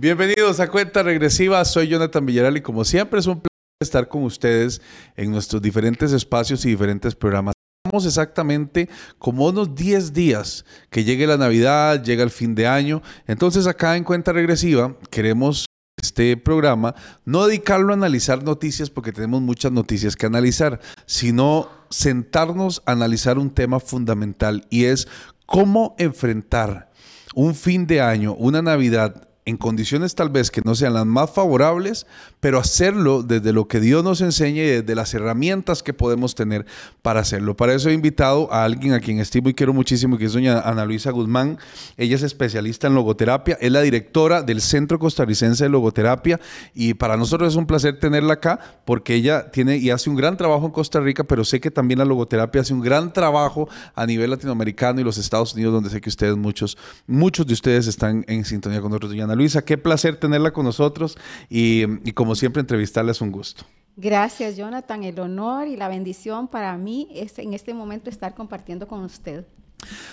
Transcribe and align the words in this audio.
Bienvenidos 0.00 0.60
a 0.60 0.68
Cuenta 0.70 1.02
Regresiva. 1.02 1.64
Soy 1.64 1.88
Jonathan 1.88 2.24
Villaral 2.24 2.56
y 2.56 2.60
como 2.60 2.84
siempre 2.84 3.18
es 3.18 3.26
un 3.26 3.40
placer 3.40 3.48
estar 3.82 4.06
con 4.06 4.22
ustedes 4.22 4.80
en 5.16 5.32
nuestros 5.32 5.60
diferentes 5.60 6.12
espacios 6.12 6.64
y 6.64 6.68
diferentes 6.68 7.16
programas. 7.16 7.52
Estamos 7.84 8.06
exactamente 8.06 8.88
como 9.18 9.46
unos 9.46 9.74
10 9.74 10.12
días 10.12 10.64
que 10.88 11.02
llegue 11.02 11.26
la 11.26 11.36
Navidad, 11.36 12.00
llega 12.00 12.22
el 12.22 12.30
fin 12.30 12.54
de 12.54 12.68
año. 12.68 13.02
Entonces 13.26 13.66
acá 13.66 13.96
en 13.96 14.04
Cuenta 14.04 14.32
Regresiva 14.32 14.96
queremos 15.10 15.66
este 16.00 16.36
programa 16.36 16.94
no 17.24 17.48
dedicarlo 17.48 17.92
a 17.92 17.96
analizar 17.96 18.44
noticias 18.44 18.90
porque 18.90 19.10
tenemos 19.10 19.42
muchas 19.42 19.72
noticias 19.72 20.14
que 20.14 20.26
analizar, 20.26 20.78
sino 21.06 21.70
sentarnos 21.90 22.84
a 22.86 22.92
analizar 22.92 23.36
un 23.36 23.50
tema 23.50 23.80
fundamental 23.80 24.64
y 24.70 24.84
es 24.84 25.08
cómo 25.44 25.96
enfrentar 25.98 26.92
un 27.34 27.56
fin 27.56 27.88
de 27.88 28.00
año, 28.00 28.34
una 28.34 28.62
Navidad 28.62 29.27
en 29.48 29.56
condiciones 29.56 30.14
tal 30.14 30.28
vez 30.28 30.50
que 30.50 30.60
no 30.62 30.74
sean 30.74 30.92
las 30.92 31.06
más 31.06 31.30
favorables, 31.30 32.06
pero 32.38 32.58
hacerlo 32.58 33.22
desde 33.22 33.54
lo 33.54 33.66
que 33.66 33.80
Dios 33.80 34.04
nos 34.04 34.20
enseña 34.20 34.62
y 34.62 34.66
desde 34.66 34.94
las 34.94 35.14
herramientas 35.14 35.82
que 35.82 35.94
podemos 35.94 36.34
tener 36.34 36.66
para 37.00 37.20
hacerlo. 37.20 37.56
Para 37.56 37.72
eso 37.72 37.88
he 37.88 37.94
invitado 37.94 38.52
a 38.52 38.64
alguien 38.64 38.92
a 38.92 39.00
quien 39.00 39.20
estimo 39.20 39.48
y 39.48 39.54
quiero 39.54 39.72
muchísimo, 39.72 40.18
que 40.18 40.26
es 40.26 40.34
doña 40.34 40.60
Ana 40.60 40.84
Luisa 40.84 41.12
Guzmán. 41.12 41.58
Ella 41.96 42.16
es 42.16 42.22
especialista 42.22 42.88
en 42.88 42.94
logoterapia, 42.94 43.56
es 43.58 43.72
la 43.72 43.80
directora 43.80 44.42
del 44.42 44.60
Centro 44.60 44.98
Costarricense 44.98 45.64
de 45.64 45.70
Logoterapia 45.70 46.38
y 46.74 46.92
para 46.92 47.16
nosotros 47.16 47.54
es 47.54 47.56
un 47.56 47.66
placer 47.66 47.98
tenerla 47.98 48.34
acá 48.34 48.60
porque 48.84 49.14
ella 49.14 49.50
tiene 49.50 49.78
y 49.78 49.88
hace 49.88 50.10
un 50.10 50.16
gran 50.16 50.36
trabajo 50.36 50.66
en 50.66 50.72
Costa 50.72 51.00
Rica, 51.00 51.24
pero 51.24 51.42
sé 51.42 51.58
que 51.58 51.70
también 51.70 52.00
la 52.00 52.04
logoterapia 52.04 52.60
hace 52.60 52.74
un 52.74 52.80
gran 52.80 53.14
trabajo 53.14 53.66
a 53.94 54.04
nivel 54.04 54.28
latinoamericano 54.28 55.00
y 55.00 55.04
los 55.04 55.16
Estados 55.16 55.54
Unidos, 55.54 55.72
donde 55.72 55.88
sé 55.88 56.02
que 56.02 56.10
ustedes, 56.10 56.36
muchos, 56.36 56.76
muchos 57.06 57.46
de 57.46 57.54
ustedes 57.54 57.86
están 57.86 58.26
en 58.28 58.44
sintonía 58.44 58.82
con 58.82 58.90
nosotros. 58.90 59.12
Doña 59.12 59.24
Ana 59.24 59.37
Luisa, 59.38 59.64
qué 59.64 59.78
placer 59.78 60.16
tenerla 60.16 60.52
con 60.52 60.66
nosotros 60.66 61.16
y, 61.48 62.12
como 62.12 62.34
siempre 62.34 62.60
entrevistarla 62.60 63.12
es 63.12 63.20
un 63.22 63.32
gusto. 63.32 63.64
Gracias, 63.96 64.56
Jonathan. 64.56 65.02
El 65.02 65.18
honor 65.18 65.66
y 65.66 65.76
la 65.76 65.88
bendición 65.88 66.48
para 66.48 66.76
mí 66.76 67.08
es 67.14 67.38
en 67.38 67.54
este 67.54 67.74
momento 67.74 68.10
estar 68.10 68.34
compartiendo 68.34 68.86
con 68.86 69.02
usted. 69.02 69.46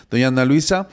Doña 0.09 0.27
Ana 0.29 0.45
Luisa, 0.45 0.87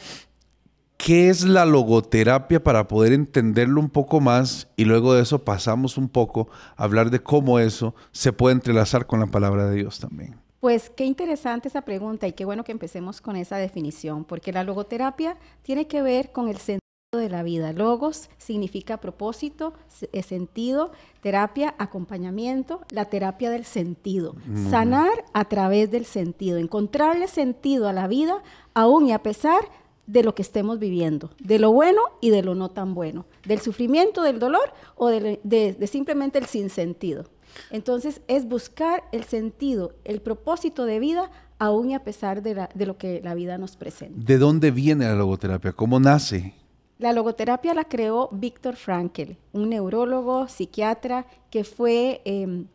¿qué 0.97 1.31
es 1.31 1.45
la 1.45 1.65
logoterapia 1.65 2.63
para 2.63 2.89
poder 2.89 3.13
entenderlo 3.13 3.81
un 3.81 3.89
poco 3.89 4.21
más? 4.21 4.69
Y 4.77 4.85
luego 4.85 5.15
de 5.15 5.23
eso 5.23 5.45
pasamos 5.45 5.97
un 5.97 6.09
poco 6.09 6.49
a 6.77 6.85
hablar 6.85 7.11
de 7.11 7.23
cómo 7.23 7.59
eso 7.59 7.95
se 8.11 8.33
puede 8.33 8.55
entrelazar 8.55 9.07
con 9.07 9.21
la 9.21 9.27
palabra 9.27 9.67
de 9.69 9.77
Dios 9.77 9.99
también. 10.01 10.43
Pues 10.61 10.91
qué 10.91 11.05
interesante 11.05 11.67
esa 11.67 11.83
pregunta 11.83 12.29
y 12.29 12.35
qué 12.35 12.45
bueno 12.45 12.63
que 12.63 12.71
empecemos 12.71 13.21
con 13.21 13.35
esa 13.35 13.57
definición, 13.57 14.25
porque 14.25 14.53
la 14.53 14.63
logoterapia 14.63 15.37
tiene 15.63 15.89
que 15.89 16.03
ver 16.03 16.31
con 16.31 16.49
el 16.49 16.57
sentido 16.59 16.82
de 17.19 17.29
la 17.29 17.43
vida. 17.43 17.75
Logos 17.75 18.31
significa 18.39 18.97
propósito, 18.97 19.75
eh, 20.13 20.23
sentido, 20.23 20.93
terapia, 21.21 21.75
acompañamiento, 21.77 22.81
la 22.89 23.05
terapia 23.05 23.51
del 23.51 23.67
sentido. 23.67 24.35
Sanar 24.71 25.27
a 25.35 25.45
través 25.45 25.91
del 25.91 26.07
sentido, 26.07 26.57
encontrarle 26.57 27.29
sentido 27.29 27.87
a 27.87 27.93
la 27.93 28.09
vida 28.09 28.43
aún 28.73 29.09
y 29.09 29.13
a 29.13 29.23
pesar 29.23 29.61
de 30.07 30.23
lo 30.23 30.35
que 30.35 30.41
estemos 30.41 30.79
viviendo, 30.79 31.33
de 31.39 31.59
lo 31.59 31.71
bueno 31.71 32.01
y 32.23 32.31
de 32.31 32.41
lo 32.41 32.55
no 32.55 32.71
tan 32.71 32.95
bueno, 32.95 33.27
del 33.45 33.61
sufrimiento, 33.61 34.23
del 34.23 34.39
dolor 34.39 34.73
o 34.97 35.09
de, 35.09 35.77
simplemente 35.93 36.39
el 36.39 36.47
sinsentido. 36.47 37.27
Entonces 37.71 38.23
es 38.27 38.49
buscar 38.49 39.05
el 39.13 39.25
sentido, 39.25 39.93
el 40.05 40.23
propósito 40.23 40.87
de 40.87 40.99
vida 40.99 41.31
aún 41.59 41.91
y 41.91 41.95
a 41.95 42.05
pesar 42.05 42.43
de, 42.43 42.69
de 42.75 42.87
lo 42.87 42.97
que 42.97 43.21
la 43.23 43.35
vida 43.35 43.59
nos 43.59 43.77
presenta. 43.77 44.19
¿De 44.19 44.39
dónde 44.39 44.71
viene 44.71 45.05
la 45.05 45.15
logoterapia? 45.15 45.73
¿Cómo 45.73 46.01
nace? 46.01 46.55
La 47.03 47.13
logoterapia 47.13 47.75
la 47.75 47.83
creó 47.83 48.29
Víctor 48.31 48.77
Frankl, 48.77 49.33
un 49.53 49.71
neurólogo, 49.71 50.47
psiquiatra 50.47 51.27
que 51.51 51.65
fue, 51.65 52.23
em, 52.25 52.69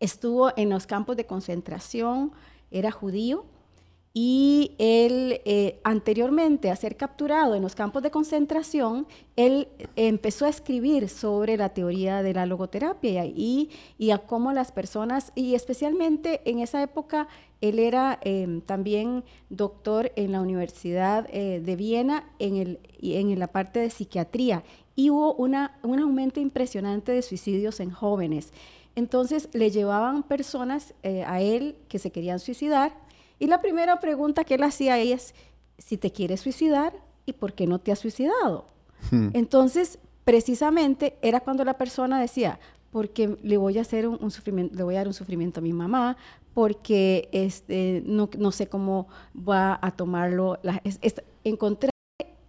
estuvo 0.00 0.50
en 0.56 0.70
los 0.70 0.88
campos 0.88 1.16
de 1.16 1.24
concentración, 1.24 2.32
era 2.72 2.90
judío, 2.90 3.44
y 4.12 4.74
él, 4.78 5.40
eh, 5.44 5.78
anteriormente 5.84 6.70
a 6.70 6.76
ser 6.76 6.96
capturado 6.96 7.54
en 7.54 7.62
los 7.62 7.76
campos 7.76 8.02
de 8.02 8.10
concentración, 8.10 9.06
él 9.36 9.68
empezó 9.94 10.46
a 10.46 10.48
escribir 10.48 11.08
sobre 11.08 11.56
la 11.56 11.68
teoría 11.68 12.22
de 12.22 12.34
la 12.34 12.44
logoterapia 12.44 13.24
y, 13.24 13.70
y 13.98 14.10
a 14.10 14.18
cómo 14.18 14.52
las 14.52 14.72
personas, 14.72 15.30
y 15.36 15.54
especialmente 15.54 16.40
en 16.44 16.58
esa 16.58 16.82
época, 16.82 17.28
él 17.60 17.78
era 17.78 18.18
em, 18.22 18.60
también 18.62 19.22
doctor 19.48 20.10
en 20.16 20.32
la 20.32 20.40
Universidad 20.40 21.28
eh, 21.30 21.60
de 21.64 21.76
Viena 21.76 22.24
en, 22.40 22.56
el, 22.56 22.80
en 23.00 23.38
la 23.38 23.46
parte 23.48 23.78
de 23.78 23.90
psiquiatría 23.90 24.64
y 24.96 25.10
hubo 25.10 25.34
una, 25.34 25.78
un 25.82 26.00
aumento 26.00 26.40
impresionante 26.40 27.12
de 27.12 27.22
suicidios 27.22 27.78
en 27.78 27.90
jóvenes. 27.90 28.52
Entonces 28.96 29.48
le 29.52 29.70
llevaban 29.70 30.24
personas 30.24 30.94
eh, 31.04 31.22
a 31.24 31.40
él 31.40 31.76
que 31.88 32.00
se 32.00 32.10
querían 32.10 32.40
suicidar 32.40 32.92
y 33.40 33.46
la 33.48 33.60
primera 33.60 33.98
pregunta 33.98 34.44
que 34.44 34.54
él 34.54 34.62
hacía 34.62 34.98
es, 34.98 35.34
si 35.78 35.96
te 35.96 36.12
quieres 36.12 36.42
suicidar, 36.42 36.92
¿y 37.26 37.32
por 37.32 37.54
qué 37.54 37.66
no 37.66 37.80
te 37.80 37.90
has 37.90 37.98
suicidado? 37.98 38.66
Hmm. 39.10 39.30
Entonces, 39.32 39.98
precisamente 40.24 41.16
era 41.22 41.40
cuando 41.40 41.64
la 41.64 41.78
persona 41.78 42.20
decía, 42.20 42.60
porque 42.92 43.38
le 43.42 43.56
voy 43.56 43.78
a 43.78 43.80
hacer 43.80 44.06
un, 44.06 44.30
sufrimiento, 44.30 44.76
le 44.76 44.82
voy 44.82 44.94
a 44.96 44.98
dar 44.98 45.08
un 45.08 45.14
sufrimiento 45.14 45.60
a 45.60 45.62
mi 45.62 45.72
mamá, 45.72 46.16
porque 46.54 47.28
este, 47.32 48.02
no, 48.04 48.28
sé 48.52 48.66
cómo 48.68 49.08
va 49.36 49.78
a 49.80 49.90
tomarlo. 49.92 50.58
La, 50.62 50.82
encontré 51.42 51.90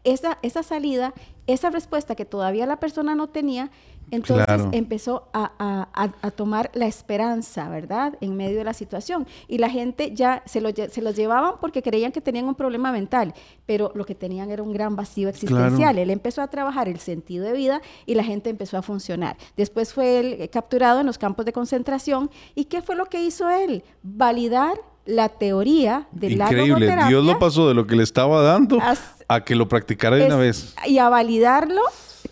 esa, 0.03 0.37
esa 0.41 0.63
salida, 0.63 1.13
esa 1.47 1.69
respuesta 1.69 2.15
que 2.15 2.25
todavía 2.25 2.65
la 2.65 2.79
persona 2.79 3.15
no 3.15 3.27
tenía 3.27 3.71
entonces 4.11 4.67
empezó 4.73 5.29
a, 5.33 6.31
tomar 6.35 6.69
la 6.73 6.85
esperanza, 6.85 7.69
¿verdad? 7.69 8.17
En 8.19 8.35
medio 8.35 8.57
de 8.57 8.65
la 8.65 8.73
situación. 8.73 9.25
Y 9.47 9.57
la 9.57 9.69
gente 9.69 10.13
ya 10.13 10.43
se, 10.45 10.61
se 10.89 11.01
los 11.01 11.15
llevaban 11.15 11.55
porque 11.61 11.81
creían 11.81 12.11
que 12.11 12.21
tenían 12.21 12.45
un 12.45 12.55
problema 12.55 12.91
mental, 12.91 13.33
pero 13.65 13.91
lo 13.95 14.05
que 14.05 14.13
tenían 14.13 14.51
era 14.51 14.61
un 14.61 14.73
gran 14.73 14.95
vacío 14.95 15.29
existencial. 15.29 15.97
Él 15.97 16.09
empezó 16.09 16.41
a 16.41 16.49
trabajar 16.49 16.89
el 16.89 16.99
sentido 16.99 17.45
de 17.45 17.53
vida 17.53 17.81
y 18.05 18.15
la 18.15 18.23
gente 18.23 18.49
empezó 18.49 18.77
a 18.77 18.81
funcionar. 18.81 19.37
Después 19.55 19.93
fue 19.93 20.19
él 20.19 20.37
eh, 20.39 20.49
capturado 20.49 20.99
en 20.99 21.05
los 21.05 21.17
campos 21.17 21.45
de 21.45 21.53
concentración. 21.53 22.29
¿Y 22.53 22.65
qué 22.65 22.81
fue 22.81 22.95
lo 22.95 23.05
que 23.05 23.23
hizo 23.23 23.49
él? 23.49 23.83
Validar 24.03 24.77
la 25.05 25.29
teoría 25.29 26.07
de 26.11 26.31
Increíble. 26.31 26.87
la 26.87 27.07
Dios 27.07 27.25
lo 27.25 27.39
pasó 27.39 27.67
de 27.67 27.73
lo 27.73 27.87
que 27.87 27.95
le 27.95 28.03
estaba 28.03 28.41
dando 28.41 28.79
a, 29.27 29.41
que 29.41 29.55
lo 29.55 29.67
practicara 29.67 30.15
de 30.15 30.25
una 30.25 30.37
vez. 30.37 30.75
Y 30.85 30.97
a 30.99 31.09
validarlo 31.09 31.81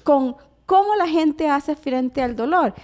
con 0.03 0.35
¿Cómo 0.69 0.95
la 0.95 1.07
gente 1.07 1.49
hace 1.49 1.75
frente 1.75 2.21
al 2.21 2.35
dolor? 2.35 2.75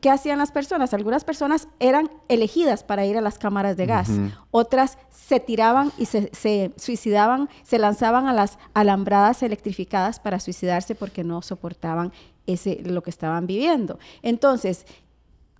¿Qué 0.00 0.08
hacían 0.08 0.38
las 0.38 0.52
personas? 0.52 0.94
Algunas 0.94 1.22
personas 1.22 1.68
eran 1.80 2.10
elegidas 2.28 2.82
para 2.82 3.04
ir 3.04 3.18
a 3.18 3.20
las 3.20 3.38
cámaras 3.38 3.76
de 3.76 3.84
gas, 3.84 4.08
otras 4.50 4.96
se 5.10 5.38
tiraban 5.38 5.92
y 5.98 6.06
se, 6.06 6.72
suicidaban, 6.76 7.50
se 7.62 7.78
lanzaban 7.78 8.26
a 8.26 8.32
las 8.32 8.58
alambradas 8.72 9.42
electrificadas 9.42 10.18
para 10.18 10.40
suicidarse 10.40 10.94
porque 10.94 11.24
no 11.24 11.42
soportaban 11.42 12.10
ese, 12.46 12.80
lo 12.82 13.02
que 13.02 13.10
estaban 13.10 13.46
viviendo. 13.46 13.98
Entonces, 14.22 14.86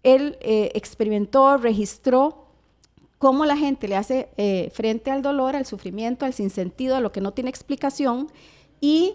él 0.02 0.38
eh, 0.40 0.70
experimentó, 0.74 1.58
registró 1.58 2.45
cómo 3.18 3.44
la 3.46 3.56
gente 3.56 3.88
le 3.88 3.96
hace 3.96 4.28
eh, 4.36 4.70
frente 4.74 5.10
al 5.10 5.22
dolor, 5.22 5.56
al 5.56 5.66
sufrimiento, 5.66 6.24
al 6.24 6.34
sinsentido, 6.34 6.96
a 6.96 7.00
lo 7.00 7.12
que 7.12 7.20
no 7.20 7.32
tiene 7.32 7.50
explicación 7.50 8.30
y 8.80 9.14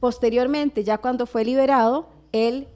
Posteriormente, 0.00 0.84
ya 0.84 0.98
cuando 0.98 1.26
fue 1.26 1.44
liberado, 1.44 2.08
él 2.32 2.68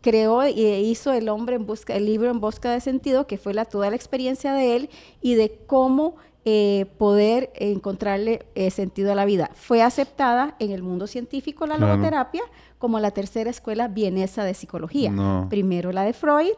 creó 0.00 0.42
e 0.42 0.80
hizo 0.80 1.12
el 1.12 1.28
hombre 1.28 1.56
en 1.56 1.66
busca, 1.66 1.94
el 1.94 2.06
libro 2.06 2.30
en 2.30 2.40
busca 2.40 2.70
de 2.70 2.80
sentido, 2.80 3.26
que 3.26 3.36
fue 3.36 3.52
toda 3.64 3.90
la 3.90 3.96
experiencia 3.96 4.52
de 4.52 4.76
él 4.76 4.90
y 5.20 5.34
de 5.34 5.58
cómo 5.66 6.16
eh, 6.50 6.86
poder 6.96 7.50
encontrarle 7.56 8.46
eh, 8.54 8.70
sentido 8.70 9.12
a 9.12 9.14
la 9.14 9.26
vida. 9.26 9.50
Fue 9.52 9.82
aceptada 9.82 10.56
en 10.58 10.70
el 10.70 10.82
mundo 10.82 11.06
científico 11.06 11.66
la 11.66 11.76
logoterapia 11.76 12.40
como 12.78 12.98
la 13.00 13.10
tercera 13.10 13.50
escuela 13.50 13.86
vienesa 13.86 14.44
de 14.44 14.54
psicología. 14.54 15.12
Primero 15.50 15.92
la 15.92 16.04
de 16.04 16.14
Freud 16.14 16.54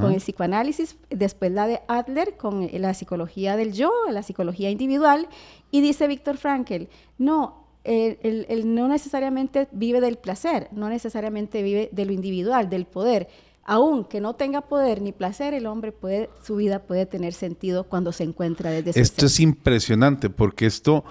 con 0.00 0.12
el 0.12 0.20
psicoanálisis, 0.20 0.96
después 1.10 1.50
la 1.50 1.66
de 1.66 1.80
Adler 1.88 2.36
con 2.36 2.68
la 2.72 2.94
psicología 2.94 3.56
del 3.56 3.72
yo, 3.72 3.90
la 4.08 4.22
psicología 4.22 4.70
individual, 4.70 5.26
y 5.72 5.80
dice 5.80 6.06
Víctor 6.06 6.36
Frankl, 6.36 6.84
no, 7.18 7.66
él, 7.82 8.62
no 8.66 8.86
necesariamente 8.86 9.66
vive 9.72 10.00
del 10.00 10.16
placer, 10.16 10.68
no 10.70 10.88
necesariamente 10.88 11.64
vive 11.64 11.88
de 11.90 12.04
lo 12.04 12.12
individual, 12.12 12.70
del 12.70 12.86
poder. 12.86 13.26
Aunque 13.64 14.20
no 14.20 14.34
tenga 14.34 14.62
poder 14.62 15.00
ni 15.00 15.12
placer, 15.12 15.54
el 15.54 15.66
hombre 15.66 15.92
puede, 15.92 16.30
su 16.42 16.56
vida 16.56 16.80
puede 16.80 17.06
tener 17.06 17.32
sentido 17.32 17.84
cuando 17.84 18.12
se 18.12 18.24
encuentra 18.24 18.70
desde 18.70 19.00
Esto 19.00 19.26
es 19.26 19.40
impresionante 19.40 20.30
porque 20.30 20.66
esto 20.66 21.04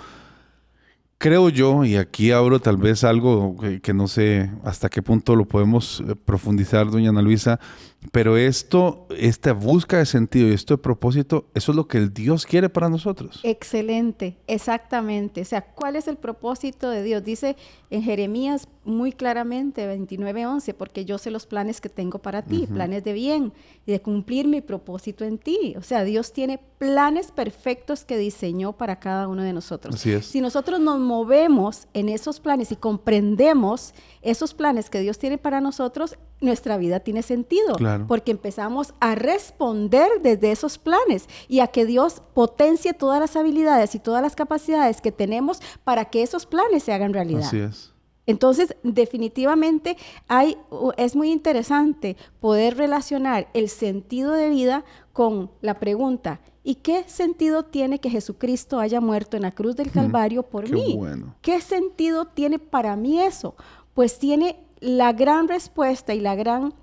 creo 1.23 1.47
yo, 1.47 1.85
y 1.85 1.95
aquí 1.95 2.31
abro 2.31 2.59
tal 2.59 2.75
vez 2.75 3.05
algo 3.05 3.55
que, 3.81 3.93
no 3.93 4.09
sé 4.09 4.51
hasta 4.65 4.89
qué 4.89 5.01
punto 5.01 5.37
lo 5.37 5.45
podemos 5.45 6.03
eh, 6.05 6.17
profundizar, 6.17 6.91
doña 6.91 7.11
Ana 7.11 7.21
Luisa, 7.21 7.61
pero 8.11 8.35
esto, 8.35 9.07
esta 9.17 9.53
búsqueda 9.53 9.99
de 9.99 10.05
sentido 10.05 10.49
y 10.49 10.51
esto 10.51 10.73
de 10.73 10.79
propósito, 10.83 11.45
eso 11.53 11.71
es 11.71 11.77
lo 11.77 11.87
que 11.87 11.97
el 11.97 12.13
Dios 12.13 12.45
quiere 12.45 12.67
para 12.67 12.89
nosotros. 12.89 13.39
Excelente, 13.43 14.35
exactamente. 14.47 15.39
O 15.39 15.45
sea, 15.45 15.61
¿cuál 15.61 15.95
es 15.95 16.09
el 16.09 16.17
propósito 16.17 16.89
de 16.89 17.03
Dios? 17.03 17.23
Dice 17.23 17.55
en 17.89 18.03
Jeremías 18.03 18.67
muy 18.85 19.11
claramente 19.13 19.87
29:11, 19.87 20.73
porque 20.73 21.05
yo 21.05 21.17
sé 21.17 21.31
los 21.31 21.45
planes 21.45 21.79
que 21.81 21.89
tengo 21.89 22.19
para 22.19 22.41
ti, 22.41 22.67
planes 22.67 23.03
de 23.03 23.13
bien 23.13 23.53
y 23.85 23.91
de 23.91 24.01
cumplir 24.01 24.47
mi 24.47 24.61
propósito 24.61 25.23
en 25.23 25.37
ti. 25.37 25.75
O 25.77 25.81
sea, 25.81 26.03
Dios 26.03 26.33
tiene 26.33 26.59
planes 26.77 27.31
perfectos 27.31 28.03
que 28.03 28.17
diseñó 28.17 28.73
para 28.73 28.99
cada 28.99 29.27
uno 29.27 29.41
de 29.43 29.53
nosotros. 29.53 29.95
Así 29.95 30.11
es. 30.11 30.25
Si 30.25 30.41
nosotros 30.41 30.79
nos 30.81 30.99
movemos 30.99 31.87
en 31.93 32.09
esos 32.09 32.39
planes 32.39 32.71
y 32.71 32.75
comprendemos 32.75 33.93
esos 34.21 34.53
planes 34.53 34.89
que 34.89 34.99
Dios 34.99 35.17
tiene 35.17 35.37
para 35.37 35.61
nosotros, 35.61 36.17
nuestra 36.41 36.75
vida 36.77 36.99
tiene 36.99 37.21
sentido, 37.21 37.75
Claro. 37.75 38.05
porque 38.07 38.31
empezamos 38.31 38.93
a 38.99 39.15
responder 39.15 40.09
desde 40.21 40.51
esos 40.51 40.77
planes 40.77 41.29
y 41.47 41.61
a 41.61 41.67
que 41.67 41.85
Dios 41.85 42.21
potencie 42.33 42.93
todas 42.93 43.19
las 43.21 43.35
habilidades 43.37 43.95
y 43.95 43.99
todas 43.99 44.21
las 44.21 44.35
capacidades 44.35 44.99
que 44.99 45.13
tenemos 45.13 45.61
para 45.85 46.05
que 46.05 46.21
esos 46.21 46.45
planes 46.45 46.83
se 46.83 46.91
hagan 46.91 47.13
realidad. 47.13 47.43
Así 47.47 47.59
es. 47.59 47.92
Entonces, 48.25 48.75
definitivamente 48.83 49.97
hay, 50.27 50.57
es 50.97 51.15
muy 51.15 51.31
interesante 51.31 52.15
poder 52.39 52.77
relacionar 52.77 53.49
el 53.53 53.67
sentido 53.69 54.31
de 54.31 54.49
vida 54.49 54.85
con 55.11 55.51
la 55.61 55.79
pregunta, 55.79 56.39
¿y 56.63 56.75
qué 56.75 57.03
sentido 57.07 57.63
tiene 57.63 57.99
que 57.99 58.09
Jesucristo 58.09 58.79
haya 58.79 59.01
muerto 59.01 59.35
en 59.35 59.43
la 59.43 59.51
cruz 59.51 59.75
del 59.75 59.91
Calvario 59.91 60.43
por 60.43 60.63
qué 60.63 60.71
mí? 60.73 60.95
bueno. 60.95 61.35
¿Qué 61.41 61.59
sentido 61.59 62.25
tiene 62.25 62.59
para 62.59 62.95
mí 62.95 63.19
eso? 63.21 63.55
Pues 63.93 64.17
tiene 64.19 64.57
la 64.79 65.11
gran 65.11 65.47
respuesta 65.49 66.13
y 66.13 66.19
la 66.21 66.35
gran 66.35 66.73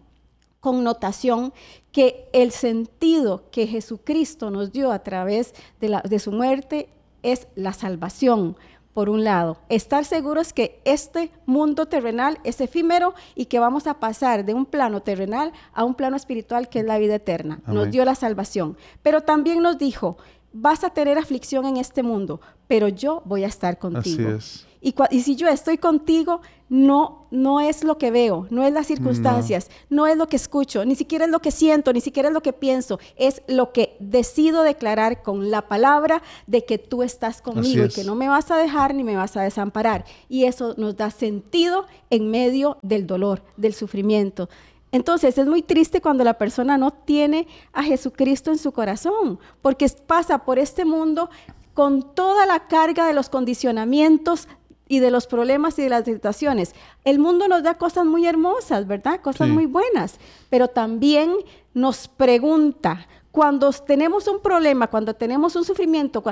connotación 0.60 1.52
que 1.92 2.28
el 2.32 2.50
sentido 2.50 3.44
que 3.50 3.66
Jesucristo 3.66 4.50
nos 4.50 4.72
dio 4.72 4.92
a 4.92 4.98
través 5.02 5.54
de, 5.80 5.88
la- 5.88 6.02
de 6.02 6.18
su 6.18 6.32
muerte 6.32 6.88
es 7.22 7.48
la 7.54 7.72
salvación. 7.72 8.56
Por 9.00 9.08
un 9.08 9.24
lado, 9.24 9.56
estar 9.70 10.04
seguros 10.04 10.52
que 10.52 10.78
este 10.84 11.32
mundo 11.46 11.86
terrenal 11.86 12.36
es 12.44 12.60
efímero 12.60 13.14
y 13.34 13.46
que 13.46 13.58
vamos 13.58 13.86
a 13.86 13.98
pasar 13.98 14.44
de 14.44 14.52
un 14.52 14.66
plano 14.66 15.00
terrenal 15.00 15.52
a 15.72 15.84
un 15.84 15.94
plano 15.94 16.16
espiritual 16.16 16.68
que 16.68 16.80
es 16.80 16.84
la 16.84 16.98
vida 16.98 17.14
eterna. 17.14 17.62
Amén. 17.64 17.76
Nos 17.76 17.90
dio 17.90 18.04
la 18.04 18.14
salvación. 18.14 18.76
Pero 19.02 19.22
también 19.22 19.62
nos 19.62 19.78
dijo, 19.78 20.18
vas 20.52 20.84
a 20.84 20.90
tener 20.90 21.16
aflicción 21.16 21.64
en 21.64 21.78
este 21.78 22.02
mundo, 22.02 22.42
pero 22.68 22.88
yo 22.88 23.22
voy 23.24 23.44
a 23.44 23.46
estar 23.46 23.78
contigo. 23.78 24.28
Así 24.36 24.66
es. 24.66 24.66
Y, 24.80 24.94
y 25.10 25.20
si 25.22 25.36
yo 25.36 25.48
estoy 25.48 25.78
contigo, 25.78 26.40
no, 26.70 27.26
no 27.32 27.60
es 27.60 27.82
lo 27.82 27.98
que 27.98 28.12
veo, 28.12 28.46
no 28.50 28.62
es 28.62 28.72
las 28.72 28.86
circunstancias, 28.86 29.68
no. 29.90 30.06
es 30.06 30.16
lo 30.16 30.28
que 30.28 30.36
escucho, 30.36 30.84
ni 30.84 30.94
siquiera 30.94 31.24
es 31.24 31.30
lo 31.30 31.40
que 31.40 31.50
siento, 31.50 31.92
ni 31.92 32.00
siquiera 32.00 32.28
es 32.28 32.32
lo 32.32 32.42
que 32.42 32.52
pienso, 32.52 33.00
es 33.16 33.42
lo 33.48 33.72
que 33.72 33.96
decido 33.98 34.62
declarar 34.62 35.22
con 35.22 35.50
la 35.50 35.62
palabra 35.62 36.22
de 36.46 36.64
que 36.64 36.78
tú 36.78 37.02
estás 37.02 37.42
conmigo 37.42 37.84
y 37.84 37.88
que 37.88 38.04
no 38.04 38.14
me 38.14 38.28
vas 38.28 38.52
a 38.52 38.56
dejar 38.56 38.94
ni 38.94 39.02
me 39.02 39.16
vas 39.16 39.36
a 39.36 39.42
desamparar. 39.42 40.04
Y 40.28 40.44
eso 40.44 40.74
nos 40.78 40.96
da 40.96 41.10
sentido 41.10 41.86
en 42.08 42.30
medio 42.30 42.78
del 42.82 43.04
dolor, 43.04 43.42
del 43.56 43.74
sufrimiento. 43.74 44.48
Entonces 44.92 45.38
es 45.38 45.46
muy 45.46 45.62
triste 45.62 46.00
cuando 46.00 46.22
la 46.22 46.38
persona 46.38 46.78
no 46.78 46.92
tiene 46.92 47.48
a 47.72 47.82
Jesucristo 47.82 48.52
en 48.52 48.58
su 48.58 48.70
corazón, 48.70 49.40
porque 49.60 49.88
pasa 50.06 50.44
por 50.44 50.60
este 50.60 50.84
mundo 50.84 51.30
con 51.74 52.14
toda 52.14 52.46
la 52.46 52.66
carga 52.66 53.06
de 53.06 53.12
los 53.12 53.28
condicionamientos 53.28 54.48
y 54.90 54.98
de 54.98 55.10
los 55.12 55.26
problemas 55.28 55.78
y 55.78 55.82
de 55.82 55.88
las 55.88 56.04
situaciones. 56.04 56.74
El 57.04 57.18
mundo 57.20 57.46
nos 57.48 57.62
da 57.62 57.74
cosas 57.78 58.04
muy 58.04 58.26
hermosas, 58.26 58.86
¿verdad? 58.88 59.20
Cosas 59.22 59.46
Sí. 59.46 59.54
muy 59.54 59.66
buenas, 59.66 60.18
pero 60.50 60.66
también 60.68 61.32
nos 61.72 62.08
pregunta, 62.08 63.06
cuando 63.30 63.70
tenemos 63.72 64.26
un 64.26 64.40
problema, 64.42 64.88
cuando 64.88 65.14
tenemos 65.14 65.54
un 65.54 65.64
sufrimiento, 65.64 66.24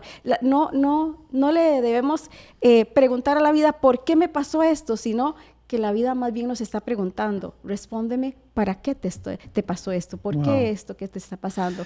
no, 0.43 0.71
no, 0.73 1.25
no 1.31 1.53
le 1.53 1.81
debemos 1.81 2.29
eh, 2.61 2.85
preguntar 2.87 3.37
a 3.37 3.41
la 3.41 3.53
vida 3.53 3.73
por 3.75 4.03
qué 4.03 4.17
me 4.17 4.29
pasó 4.29 4.65
esto, 4.65 4.97
sino 4.97 5.37
que 5.69 5.79
la 5.79 5.93
vida 5.93 6.15
más 6.17 6.33
bien 6.33 6.49
nos 6.49 6.61
está 6.61 6.81
preguntando, 6.81 7.55
respóndeme, 7.63 8.35
¿para 8.55 8.75
qué 8.81 8.97
te, 8.97 9.07
estoy- 9.07 9.37
te 9.53 9.63
pasó 9.63 9.93
esto? 9.93 10.17
¿Por 10.17 10.35
Wow. 10.35 10.45
qué 10.45 10.71
esto 10.71 10.97
que 10.97 11.07
te 11.07 11.21
está 11.21 11.37
pasando? 11.37 11.85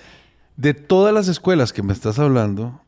De 0.57 0.73
todas 0.73 1.13
las 1.13 1.29
escuelas 1.29 1.73
que 1.75 1.83
me 1.83 1.93
estás 1.93 2.19
hablando, 2.19 2.81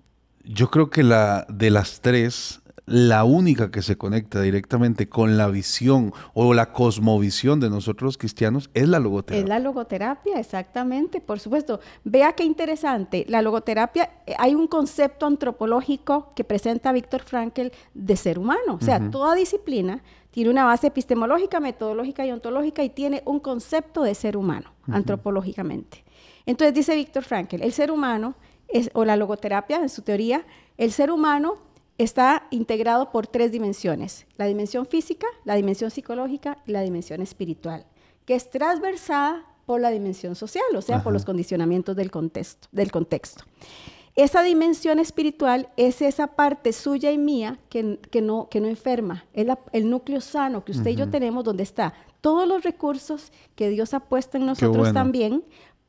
yo 0.45 0.71
creo 0.71 0.89
que 0.89 1.03
la 1.03 1.45
de 1.51 1.71
las 1.71 2.01
tres, 2.01 2.63
la 2.87 3.25
única 3.25 3.71
que 3.71 3.81
se 3.81 3.97
conecta 3.97 4.43
directamente 4.43 5.09
con 5.09 5.39
la 5.39 5.49
visión 5.49 6.13
o 6.35 6.53
la 6.53 6.73
cosmovisión 6.73 7.59
de 7.61 7.71
nosotros 7.71 8.19
cristianos 8.19 8.71
es 8.75 8.89
la 8.89 8.99
logoterapia. 8.99 9.43
Es 9.43 9.49
la 9.49 9.59
logoterapia, 9.59 10.39
exactamente, 10.39 11.21
por 11.21 11.41
supuesto. 11.41 11.81
Vea 12.05 12.35
qué 12.35 12.45
interesante. 12.45 13.25
La 13.29 13.41
logoterapia, 13.41 14.11
eh, 14.27 14.35
hay 14.39 14.55
un 14.55 14.67
concepto 14.67 15.27
antropológico 15.27 16.33
que 16.35 16.45
presenta 16.45 16.93
Víctor 16.93 17.23
Frankl 17.23 17.69
de 17.95 18.17
ser 18.17 18.39
humano. 18.39 18.79
O 18.81 18.85
sea, 18.85 19.11
toda 19.11 19.35
disciplina 19.35 20.03
tiene 20.31 20.51
una 20.51 20.65
base 20.65 20.89
epistemológica, 20.89 21.61
metodológica 21.61 22.27
y 22.27 22.33
ontológica 22.33 22.85
y 22.85 22.91
tiene 22.91 23.23
un 23.25 23.41
concepto 23.41 24.03
de 24.03 24.15
ser 24.15 24.37
humano, 24.37 24.73
antropológicamente. 24.91 26.05
Entonces 26.45 26.75
dice 26.75 26.95
Víctor 26.97 27.25
Frankl, 27.25 27.63
el 27.63 27.73
ser 27.73 27.91
humano, 27.91 28.35
es, 28.69 28.91
o 28.95 29.05
la 29.05 29.17
logoterapia 29.17 29.77
en 29.77 29.89
su 29.89 30.03
teoría, 30.03 30.45
el 30.77 30.91
ser 30.93 31.11
humano 31.11 31.59
está 31.99 32.47
integrado 32.51 33.11
por 33.13 33.27
tres 33.27 33.53
dimensiones, 33.53 34.27
la 34.37 34.47
dimensión 34.47 34.87
física, 34.87 35.27
la 35.45 35.55
dimensión 35.55 35.91
psicológica 35.91 36.59
y 36.67 36.73
la 36.73 36.81
dimensión 36.83 37.21
espiritual, 37.23 37.87
que 38.27 38.35
es 38.35 38.51
transversada 38.51 39.45
por 39.67 39.81
la 39.81 39.91
dimensión 39.91 40.35
social, 40.35 40.65
o 40.77 40.83
sea, 40.83 40.97
Ajá. 40.97 41.05
por 41.05 41.13
los 41.13 41.25
condicionamientos 41.25 41.97
del 41.97 42.11
contexto. 42.11 42.69
Del 42.73 42.91
contexto. 42.91 43.45
Esa 44.17 44.43
dimensión 44.43 44.99
espiritual 44.99 45.69
es 45.77 46.01
esa 46.03 46.29
parte 46.29 46.73
suya 46.73 47.11
y 47.11 47.19
mía 47.19 47.59
que, 47.69 47.99
que 48.11 48.23
no, 48.23 48.49
que 48.49 48.61
no 48.61 48.69
enferma, 48.69 49.25
es 49.33 49.47
la- 49.47 49.59
el 49.73 49.91
núcleo 49.91 50.21
sano 50.21 50.65
que 50.65 50.73
usted 50.73 50.91
y 50.91 50.95
yo 50.97 51.11
tenemos 51.11 51.43
donde 51.45 51.63
está 51.65 51.95
todos 52.21 52.47
los 52.49 52.63
recursos 52.63 53.33
que 53.57 53.69
Dios 53.71 53.93
ha 53.93 54.01
puesto 54.01 54.37
en 54.39 54.47
nosotros 54.47 54.77
bueno. 54.77 54.93
también 54.95 55.45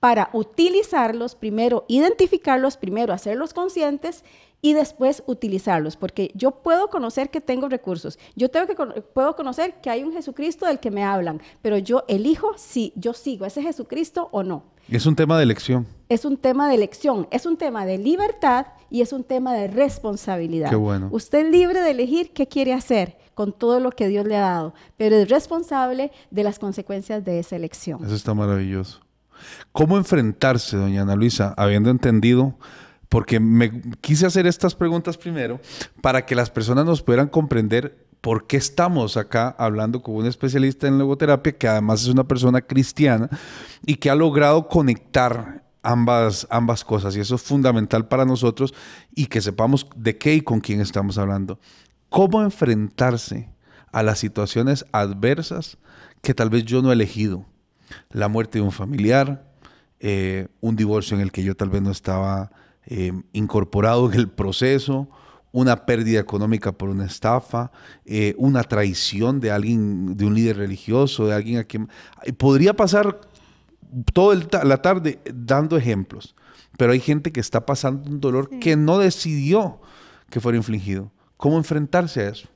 para 0.05 0.29
utilizarlos, 0.33 1.33
primero 1.33 1.83
identificarlos, 1.87 2.77
primero 2.77 3.11
hacerlos 3.11 3.55
conscientes 3.55 4.23
y 4.61 4.73
después 4.73 5.23
utilizarlos, 5.25 5.97
porque 5.97 6.29
yo 6.35 6.51
puedo 6.51 6.91
conocer 6.91 7.31
que 7.31 7.41
tengo 7.41 7.69
recursos, 7.69 8.19
yo 8.35 8.51
tengo 8.51 8.67
que 8.67 8.75
puedo 9.01 9.35
conocer 9.35 9.81
que 9.81 9.89
hay 9.89 10.03
un 10.03 10.13
Jesucristo 10.13 10.67
del 10.67 10.79
que 10.79 10.91
me 10.91 11.03
hablan, 11.03 11.41
pero 11.63 11.79
yo 11.79 12.03
elijo 12.07 12.51
si 12.55 12.93
yo 12.95 13.13
sigo 13.13 13.47
ese 13.47 13.63
Jesucristo 13.63 14.29
o 14.31 14.43
no. 14.43 14.65
Es 14.89 15.07
un 15.07 15.15
tema 15.15 15.37
de 15.37 15.43
elección. 15.43 15.87
Es 16.07 16.23
un 16.23 16.37
tema 16.37 16.69
de 16.69 16.75
elección, 16.75 17.27
es 17.31 17.47
un 17.47 17.57
tema 17.57 17.87
de 17.87 17.97
libertad 17.97 18.67
y 18.91 19.01
es 19.01 19.11
un 19.11 19.23
tema 19.23 19.55
de 19.55 19.69
responsabilidad. 19.69 20.69
Qué 20.69 20.75
bueno. 20.75 21.09
Usted 21.11 21.47
es 21.47 21.51
libre 21.51 21.81
de 21.81 21.89
elegir 21.89 22.31
qué 22.31 22.45
quiere 22.47 22.73
hacer 22.73 23.17
con 23.33 23.53
todo 23.53 23.79
lo 23.79 23.89
que 23.89 24.07
Dios 24.07 24.27
le 24.27 24.35
ha 24.35 24.41
dado, 24.41 24.75
pero 24.97 25.15
es 25.15 25.29
responsable 25.29 26.11
de 26.29 26.43
las 26.43 26.59
consecuencias 26.59 27.25
de 27.25 27.39
esa 27.39 27.55
elección. 27.55 28.05
Eso 28.05 28.13
está 28.13 28.35
maravilloso. 28.35 29.04
¿Cómo 29.71 29.97
enfrentarse, 29.97 30.77
doña 30.77 31.03
Ana 31.03 31.15
Luisa, 31.15 31.53
habiendo 31.57 31.89
entendido? 31.89 32.57
Porque 33.09 33.39
me 33.39 33.81
quise 34.01 34.25
hacer 34.25 34.47
estas 34.47 34.75
preguntas 34.75 35.17
primero 35.17 35.59
para 36.01 36.25
que 36.25 36.35
las 36.35 36.49
personas 36.49 36.85
nos 36.85 37.01
pudieran 37.01 37.27
comprender 37.27 38.05
por 38.21 38.47
qué 38.47 38.57
estamos 38.57 39.17
acá 39.17 39.55
hablando 39.59 40.01
con 40.01 40.15
un 40.15 40.25
especialista 40.25 40.87
en 40.87 40.97
logoterapia, 40.97 41.57
que 41.57 41.67
además 41.67 42.01
es 42.01 42.07
una 42.07 42.23
persona 42.23 42.61
cristiana 42.61 43.29
y 43.85 43.97
que 43.97 44.09
ha 44.09 44.15
logrado 44.15 44.67
conectar 44.67 45.63
ambas, 45.83 46.47
ambas 46.49 46.83
cosas. 46.83 47.15
Y 47.15 47.19
eso 47.19 47.35
es 47.35 47.43
fundamental 47.43 48.07
para 48.07 48.25
nosotros 48.25 48.73
y 49.13 49.27
que 49.27 49.41
sepamos 49.41 49.87
de 49.95 50.17
qué 50.17 50.33
y 50.33 50.41
con 50.41 50.59
quién 50.59 50.81
estamos 50.81 51.17
hablando. 51.17 51.59
¿Cómo 52.09 52.41
enfrentarse 52.41 53.49
a 53.91 54.01
las 54.01 54.19
situaciones 54.19 54.85
adversas 54.91 55.77
que 56.21 56.33
tal 56.33 56.49
vez 56.49 56.65
yo 56.65 56.81
no 56.81 56.89
he 56.89 56.93
elegido? 56.93 57.45
La 58.11 58.27
muerte 58.27 58.59
de 58.59 58.63
un 58.63 58.71
familiar, 58.71 59.45
eh, 59.99 60.47
un 60.61 60.75
divorcio 60.75 61.15
en 61.15 61.21
el 61.21 61.31
que 61.31 61.43
yo 61.43 61.55
tal 61.55 61.69
vez 61.69 61.81
no 61.81 61.91
estaba 61.91 62.51
eh, 62.85 63.11
incorporado 63.33 64.11
en 64.11 64.19
el 64.19 64.29
proceso, 64.29 65.09
una 65.51 65.85
pérdida 65.85 66.19
económica 66.19 66.73
por 66.73 66.89
una 66.89 67.05
estafa, 67.05 67.71
eh, 68.05 68.35
una 68.37 68.63
traición 68.63 69.39
de 69.39 69.51
alguien, 69.51 70.17
de 70.17 70.25
un 70.25 70.35
líder 70.35 70.57
religioso, 70.57 71.27
de 71.27 71.33
alguien 71.33 71.59
a 71.59 71.63
quien... 71.63 71.87
Podría 72.37 72.73
pasar 72.73 73.21
toda 74.13 74.35
la 74.63 74.81
tarde 74.81 75.19
dando 75.33 75.77
ejemplos, 75.77 76.35
pero 76.77 76.91
hay 76.91 76.99
gente 76.99 77.31
que 77.31 77.39
está 77.39 77.65
pasando 77.65 78.09
un 78.09 78.19
dolor 78.19 78.49
que 78.59 78.75
no 78.75 78.97
decidió 78.97 79.79
que 80.29 80.41
fuera 80.41 80.57
infligido. 80.57 81.11
¿Cómo 81.37 81.57
enfrentarse 81.57 82.21
a 82.21 82.29
eso? 82.29 82.49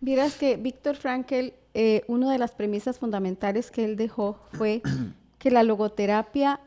Vieras 0.00 0.34
que 0.34 0.56
Víctor 0.56 0.96
Frankl, 0.96 1.54
eh, 1.74 2.04
una 2.06 2.30
de 2.30 2.38
las 2.38 2.52
premisas 2.52 2.98
fundamentales 2.98 3.70
que 3.70 3.84
él 3.84 3.96
dejó 3.96 4.38
fue 4.52 4.82
que 5.38 5.50
la 5.50 5.62
logoterapia, 5.62 6.60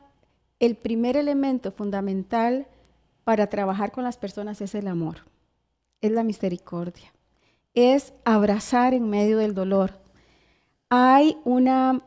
el 0.60 0.76
primer 0.76 1.16
elemento 1.18 1.72
fundamental 1.72 2.68
para 3.24 3.48
trabajar 3.48 3.92
con 3.92 4.04
las 4.04 4.18
personas 4.18 4.62
es 4.62 4.76
el 4.76 4.88
amor, 4.88 5.18
es 6.02 6.12
la 6.12 6.24
misericordia, 6.24 7.14
es 7.74 8.14
abrazar 8.24 8.94
en 8.94 9.10
medio 9.10 9.38
del 9.38 9.54
dolor. 9.54 10.00
Hay 10.90 11.38
una, 11.44 12.02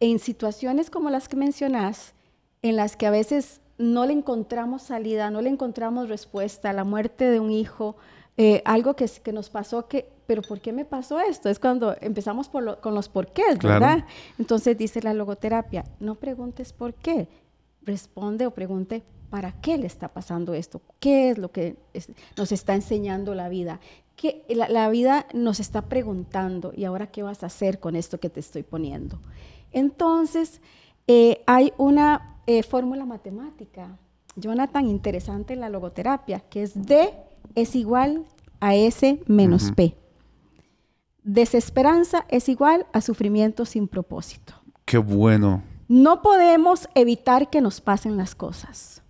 en 0.00 0.18
situaciones 0.18 0.90
como 0.90 1.10
las 1.10 1.28
que 1.28 1.36
mencionás, 1.36 2.14
en 2.62 2.76
las 2.76 2.96
que 2.96 3.06
a 3.06 3.10
veces 3.10 3.60
no 3.78 4.04
le 4.04 4.12
encontramos 4.12 4.82
salida, 4.82 5.30
no 5.30 5.40
le 5.40 5.48
encontramos 5.48 6.08
respuesta, 6.08 6.72
la 6.74 6.84
muerte 6.84 7.30
de 7.30 7.40
un 7.40 7.50
hijo, 7.50 7.96
eh, 8.36 8.62
algo 8.64 8.94
que, 8.94 9.06
que 9.06 9.32
nos 9.32 9.48
pasó 9.48 9.88
que, 9.88 10.10
pero 10.30 10.42
¿por 10.42 10.60
qué 10.60 10.72
me 10.72 10.84
pasó 10.84 11.18
esto? 11.18 11.48
Es 11.48 11.58
cuando 11.58 11.96
empezamos 12.00 12.48
con 12.48 12.94
los 12.94 13.08
por 13.08 13.32
qué, 13.32 13.42
¿verdad? 13.60 14.04
Entonces 14.38 14.78
dice 14.78 15.02
la 15.02 15.12
logoterapia, 15.12 15.84
no 15.98 16.14
preguntes 16.14 16.72
por 16.72 16.94
qué, 16.94 17.26
responde 17.82 18.46
o 18.46 18.52
pregunte 18.52 19.02
para 19.28 19.60
qué 19.60 19.76
le 19.76 19.88
está 19.88 20.06
pasando 20.06 20.54
esto, 20.54 20.82
qué 21.00 21.30
es 21.30 21.38
lo 21.38 21.50
que 21.50 21.74
nos 22.36 22.52
está 22.52 22.76
enseñando 22.76 23.34
la 23.34 23.48
vida, 23.48 23.80
que 24.14 24.44
la, 24.50 24.88
vida 24.88 25.26
nos 25.34 25.58
está 25.58 25.82
preguntando, 25.82 26.72
¿y 26.76 26.84
ahora 26.84 27.08
qué 27.08 27.24
vas 27.24 27.42
a 27.42 27.46
hacer 27.46 27.80
con 27.80 27.96
esto 27.96 28.20
que 28.20 28.30
te 28.30 28.38
estoy 28.38 28.62
poniendo? 28.62 29.18
Entonces, 29.72 30.60
eh, 31.08 31.42
hay 31.48 31.72
una 31.76 32.36
eh, 32.46 32.62
fórmula 32.62 33.04
matemática, 33.04 33.98
Jonathan, 34.36 34.86
interesante 34.86 35.54
en 35.54 35.60
la 35.60 35.70
logoterapia, 35.70 36.38
que 36.38 36.62
es 36.62 36.86
D 36.86 37.12
es 37.56 37.74
igual 37.74 38.26
a 38.60 38.76
S 38.76 39.20
menos 39.26 39.72
P. 39.72 39.96
Desesperanza 41.22 42.24
es 42.28 42.48
igual 42.48 42.86
a 42.92 43.00
sufrimiento 43.00 43.64
sin 43.64 43.88
propósito. 43.88 44.54
Qué 44.84 44.98
bueno. 44.98 45.62
No 45.88 46.22
podemos 46.22 46.88
evitar 46.94 47.50
que 47.50 47.60
nos 47.60 47.80
pasen 47.80 48.16
las 48.16 48.34
cosas. 48.34 49.02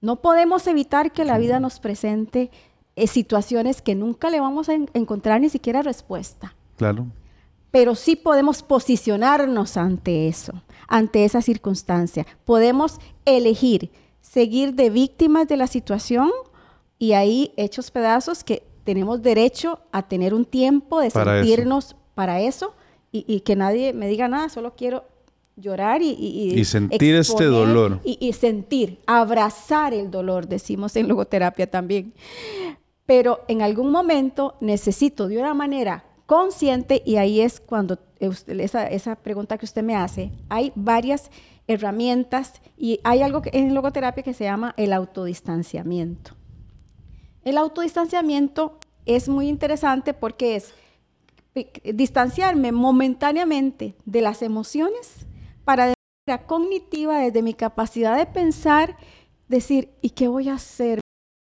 No 0.00 0.20
podemos 0.20 0.66
evitar 0.66 1.12
que 1.12 1.24
la 1.24 1.38
vida 1.38 1.60
nos 1.60 1.80
presente 1.80 2.50
eh, 2.96 3.06
situaciones 3.06 3.82
que 3.82 3.94
nunca 3.94 4.30
le 4.30 4.40
vamos 4.40 4.68
a 4.68 4.74
encontrar 4.94 5.40
ni 5.40 5.48
siquiera 5.48 5.82
respuesta. 5.82 6.54
Claro. 6.76 7.06
Pero 7.70 7.94
sí 7.94 8.16
podemos 8.16 8.62
posicionarnos 8.62 9.76
ante 9.76 10.28
eso, 10.28 10.62
ante 10.86 11.24
esa 11.24 11.42
circunstancia. 11.42 12.26
Podemos 12.44 12.98
elegir 13.24 13.90
seguir 14.20 14.74
de 14.74 14.90
víctimas 14.90 15.48
de 15.48 15.56
la 15.56 15.66
situación 15.66 16.30
y 16.98 17.12
ahí 17.12 17.52
hechos 17.56 17.90
pedazos 17.90 18.44
que 18.44 18.62
tenemos 18.88 19.20
derecho 19.20 19.80
a 19.92 20.08
tener 20.08 20.32
un 20.32 20.46
tiempo 20.46 21.02
de 21.02 21.10
sentirnos 21.10 21.94
para 22.14 22.40
eso 22.40 22.72
y, 23.12 23.40
que 23.40 23.54
nadie 23.54 23.92
me 23.92 24.08
diga 24.08 24.28
nada, 24.28 24.48
solo 24.48 24.76
quiero 24.76 25.04
llorar 25.56 26.00
y, 26.00 26.12
y, 26.12 26.64
sentir 26.64 27.14
este 27.14 27.44
dolor. 27.44 28.00
Y, 28.02 28.32
sentir, 28.32 28.98
abrazar 29.04 29.92
el 29.92 30.10
dolor, 30.10 30.48
decimos 30.48 30.96
en 30.96 31.06
logoterapia 31.06 31.70
también. 31.70 32.14
Pero 33.04 33.44
en 33.46 33.60
algún 33.60 33.90
momento 33.90 34.54
necesito 34.62 35.28
de 35.28 35.36
una 35.36 35.52
manera 35.52 36.04
consciente, 36.24 37.02
y 37.04 37.16
ahí 37.16 37.42
es 37.42 37.60
cuando 37.60 37.98
esa, 38.20 38.86
esa 38.86 39.16
pregunta 39.16 39.58
que 39.58 39.66
usted 39.66 39.82
me 39.82 39.96
hace, 39.96 40.32
hay 40.48 40.72
varias 40.74 41.30
herramientas 41.66 42.62
y 42.78 43.00
hay 43.04 43.20
algo 43.20 43.42
en 43.52 43.74
logoterapia 43.74 44.22
que 44.22 44.32
se 44.32 44.44
llama 44.44 44.72
el 44.78 44.94
autodistanciamiento. 44.94 46.37
El 47.48 47.56
autodistanciamiento 47.56 48.78
es 49.06 49.26
muy 49.26 49.48
interesante 49.48 50.12
porque 50.12 50.56
es 50.56 50.74
distanciarme 51.94 52.72
momentáneamente 52.72 53.94
de 54.04 54.20
las 54.20 54.42
emociones 54.42 55.26
para 55.64 55.86
de 55.86 55.94
manera 56.26 56.46
cognitiva, 56.46 57.20
desde 57.20 57.40
mi 57.40 57.54
capacidad 57.54 58.18
de 58.18 58.26
pensar, 58.26 58.98
decir, 59.48 59.88
¿y 60.02 60.10
qué 60.10 60.28
voy 60.28 60.50
a 60.50 60.56
hacer? 60.56 61.00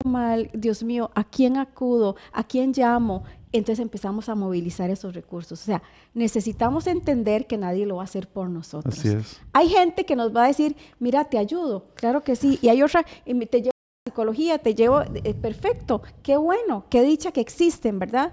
mal, 0.05 0.50
Dios 0.53 0.83
mío, 0.83 1.11
¿a 1.15 1.25
quién 1.25 1.57
acudo? 1.57 2.17
¿A 2.31 2.45
quién 2.45 2.73
llamo? 2.76 3.25
Entonces 3.50 3.83
empezamos 3.83 4.29
a 4.29 4.35
movilizar 4.35 4.91
esos 4.91 5.15
recursos. 5.15 5.62
O 5.62 5.65
sea, 5.65 5.83
necesitamos 6.12 6.87
entender 6.87 7.47
que 7.47 7.57
nadie 7.57 7.87
lo 7.87 7.97
va 7.97 8.03
a 8.03 8.05
hacer 8.05 8.29
por 8.29 8.50
nosotros. 8.50 8.99
Así 8.99 9.09
es. 9.09 9.41
Hay 9.55 9.71
gente 9.71 10.05
que 10.05 10.15
nos 10.15 10.37
va 10.37 10.45
a 10.45 10.49
decir, 10.49 10.76
mira, 10.99 11.25
te 11.25 11.38
ayudo. 11.38 11.87
Claro 11.95 12.23
que 12.23 12.37
sí. 12.37 12.59
Y 12.61 12.69
hay 12.69 12.83
otra, 12.83 13.03
te 13.25 13.62
llevo 13.62 13.75
psicología, 14.07 14.59
te 14.59 14.75
llevo, 14.75 15.03
eh, 15.03 15.35
perfecto, 15.35 16.03
qué 16.23 16.37
bueno, 16.37 16.85
qué 16.89 17.03
dicha 17.03 17.33
que 17.33 17.41
existen, 17.41 17.99
¿verdad? 17.99 18.33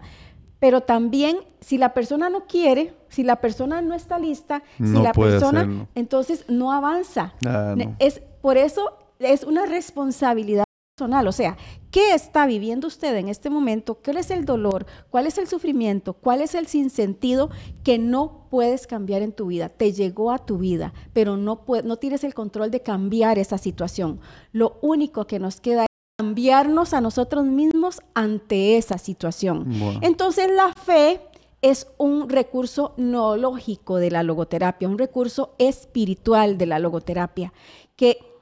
pero 0.59 0.79
también 0.79 1.39
si 1.59 1.77
la 1.77 1.93
persona 1.93 2.29
no 2.29 2.45
quiere, 2.45 2.93
si 3.09 3.23
la 3.23 3.41
persona 3.41 3.81
no 3.81 3.95
está 3.95 4.17
lista, 4.17 4.63
si 4.77 4.93
la 4.93 5.11
persona, 5.11 5.87
entonces 5.93 6.45
no 6.47 6.71
avanza. 6.71 7.33
Ah, 7.45 7.75
es 7.99 8.21
por 8.41 8.55
eso 8.55 8.97
es 9.19 9.43
una 9.43 9.65
responsabilidad 9.65 10.63
personal, 10.95 11.27
o 11.27 11.31
sea, 11.31 11.57
¿qué 11.89 12.13
está 12.13 12.45
viviendo 12.45 12.87
usted 12.87 13.15
en 13.15 13.27
este 13.27 13.49
momento? 13.49 13.95
¿Cuál 13.95 14.17
es 14.17 14.29
el 14.29 14.45
dolor? 14.45 14.85
¿Cuál 15.09 15.25
es 15.25 15.39
el 15.39 15.47
sufrimiento? 15.47 16.13
¿Cuál 16.13 16.41
es 16.41 16.53
el 16.53 16.67
sinsentido 16.67 17.49
que 17.83 17.97
no 17.97 18.47
puedes 18.51 18.85
cambiar 18.85 19.23
en 19.23 19.31
tu 19.31 19.47
vida? 19.47 19.69
Te 19.69 19.91
llegó 19.91 20.31
a 20.31 20.45
tu 20.45 20.59
vida, 20.59 20.93
pero 21.11 21.35
no 21.35 21.63
no 21.83 21.97
tienes 21.97 22.23
el 22.23 22.35
control 22.35 22.69
de 22.69 22.81
cambiar 22.81 23.39
esa 23.39 23.57
situación. 23.57 24.19
Lo 24.51 24.77
único 24.83 25.25
que 25.25 25.39
nos 25.39 25.59
queda 25.59 25.87
cambiarnos 26.19 26.93
a 26.93 27.01
nosotros 27.01 27.45
mismos 27.45 27.99
ante 28.13 28.77
esa 28.77 28.99
situación. 28.99 29.73
Entonces 30.01 30.51
la 30.51 30.73
fe 30.73 31.21
es 31.63 31.87
un 31.97 32.29
recurso 32.29 32.93
noológico 32.97 33.97
de 33.97 34.11
la 34.11 34.21
logoterapia, 34.21 34.87
un 34.87 34.99
recurso 34.99 35.55
espiritual 35.57 36.59
de 36.59 36.67
la 36.67 36.77
logoterapia, 36.77 37.51
que, 37.95 38.32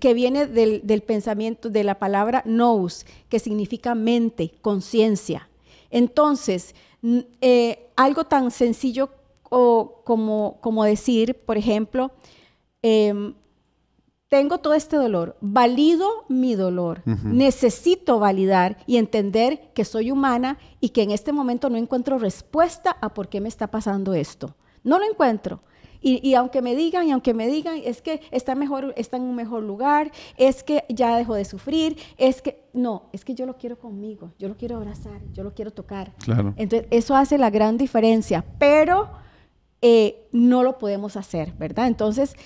que 0.00 0.14
viene 0.14 0.46
del, 0.46 1.02
pensamiento 1.02 1.70
de 1.70 1.84
la 1.84 1.98
palabra 1.98 2.42
nous, 2.46 3.06
que 3.28 3.38
significa 3.38 3.94
mente, 3.94 4.52
conciencia. 4.60 5.48
Entonces, 5.90 6.74
eh, 7.40 7.90
algo 7.96 8.24
tan 8.24 8.50
sencillo 8.50 9.10
como, 9.48 10.58
como 10.60 10.84
decir, 10.84 11.36
por 11.46 11.56
ejemplo, 11.56 12.10
em, 12.82 13.34
tengo 14.28 14.58
todo 14.58 14.74
este 14.74 14.96
dolor, 14.96 15.36
valido 15.40 16.08
mi 16.28 16.56
dolor, 16.56 17.02
necesito 17.04 18.18
validar 18.18 18.78
y 18.84 18.96
entender 18.96 19.70
que 19.74 19.84
soy 19.84 20.10
humana 20.10 20.58
y 20.80 20.88
que 20.88 21.02
en 21.02 21.12
este 21.12 21.30
momento 21.30 21.70
no 21.70 21.76
encuentro 21.76 22.18
respuesta 22.18 22.96
a 23.00 23.14
por 23.14 23.28
qué 23.28 23.40
me 23.40 23.48
está 23.48 23.68
pasando 23.68 24.12
esto. 24.12 24.56
No 24.82 24.98
lo 24.98 25.04
encuentro. 25.04 25.60
Y, 26.06 26.34
aunque 26.34 26.60
me 26.60 26.76
digan, 26.76 27.08
y 27.08 27.12
aunque 27.12 27.32
me 27.32 27.46
digan, 27.46 27.80
es 27.82 28.02
que 28.02 28.20
está, 28.30 28.54
mejor, 28.54 28.92
está 28.96 29.16
en 29.16 29.22
un 29.22 29.34
mejor 29.34 29.62
lugar, 29.62 30.12
es 30.36 30.62
que 30.62 30.84
ya 30.90 31.16
dejó 31.16 31.34
de 31.34 31.46
sufrir, 31.46 31.96
es 32.18 32.42
que, 32.42 32.62
no, 32.74 33.04
es 33.12 33.24
que 33.24 33.34
yo 33.34 33.46
lo 33.46 33.56
quiero 33.56 33.78
conmigo, 33.78 34.32
yo 34.38 34.48
lo 34.48 34.56
quiero 34.56 34.76
abrazar, 34.76 35.22
yo 35.32 35.42
lo 35.42 35.54
quiero 35.54 35.70
tocar. 35.70 36.12
Claro. 36.18 36.52
Entonces, 36.56 36.86
eso 36.90 37.16
hace 37.16 37.38
la 37.38 37.48
gran 37.48 37.78
diferencia, 37.78 38.44
pero 38.58 39.12
eh, 39.80 40.28
no 40.30 40.62
lo 40.62 40.76
podemos 40.76 41.16
hacer, 41.16 41.54
¿verdad? 41.54 41.86
Entonces, 41.86 42.36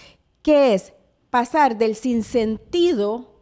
¿qué 0.42 0.74
es? 0.74 0.92
pasar 1.30 1.76
del 1.76 1.94
sinsentido, 1.94 3.34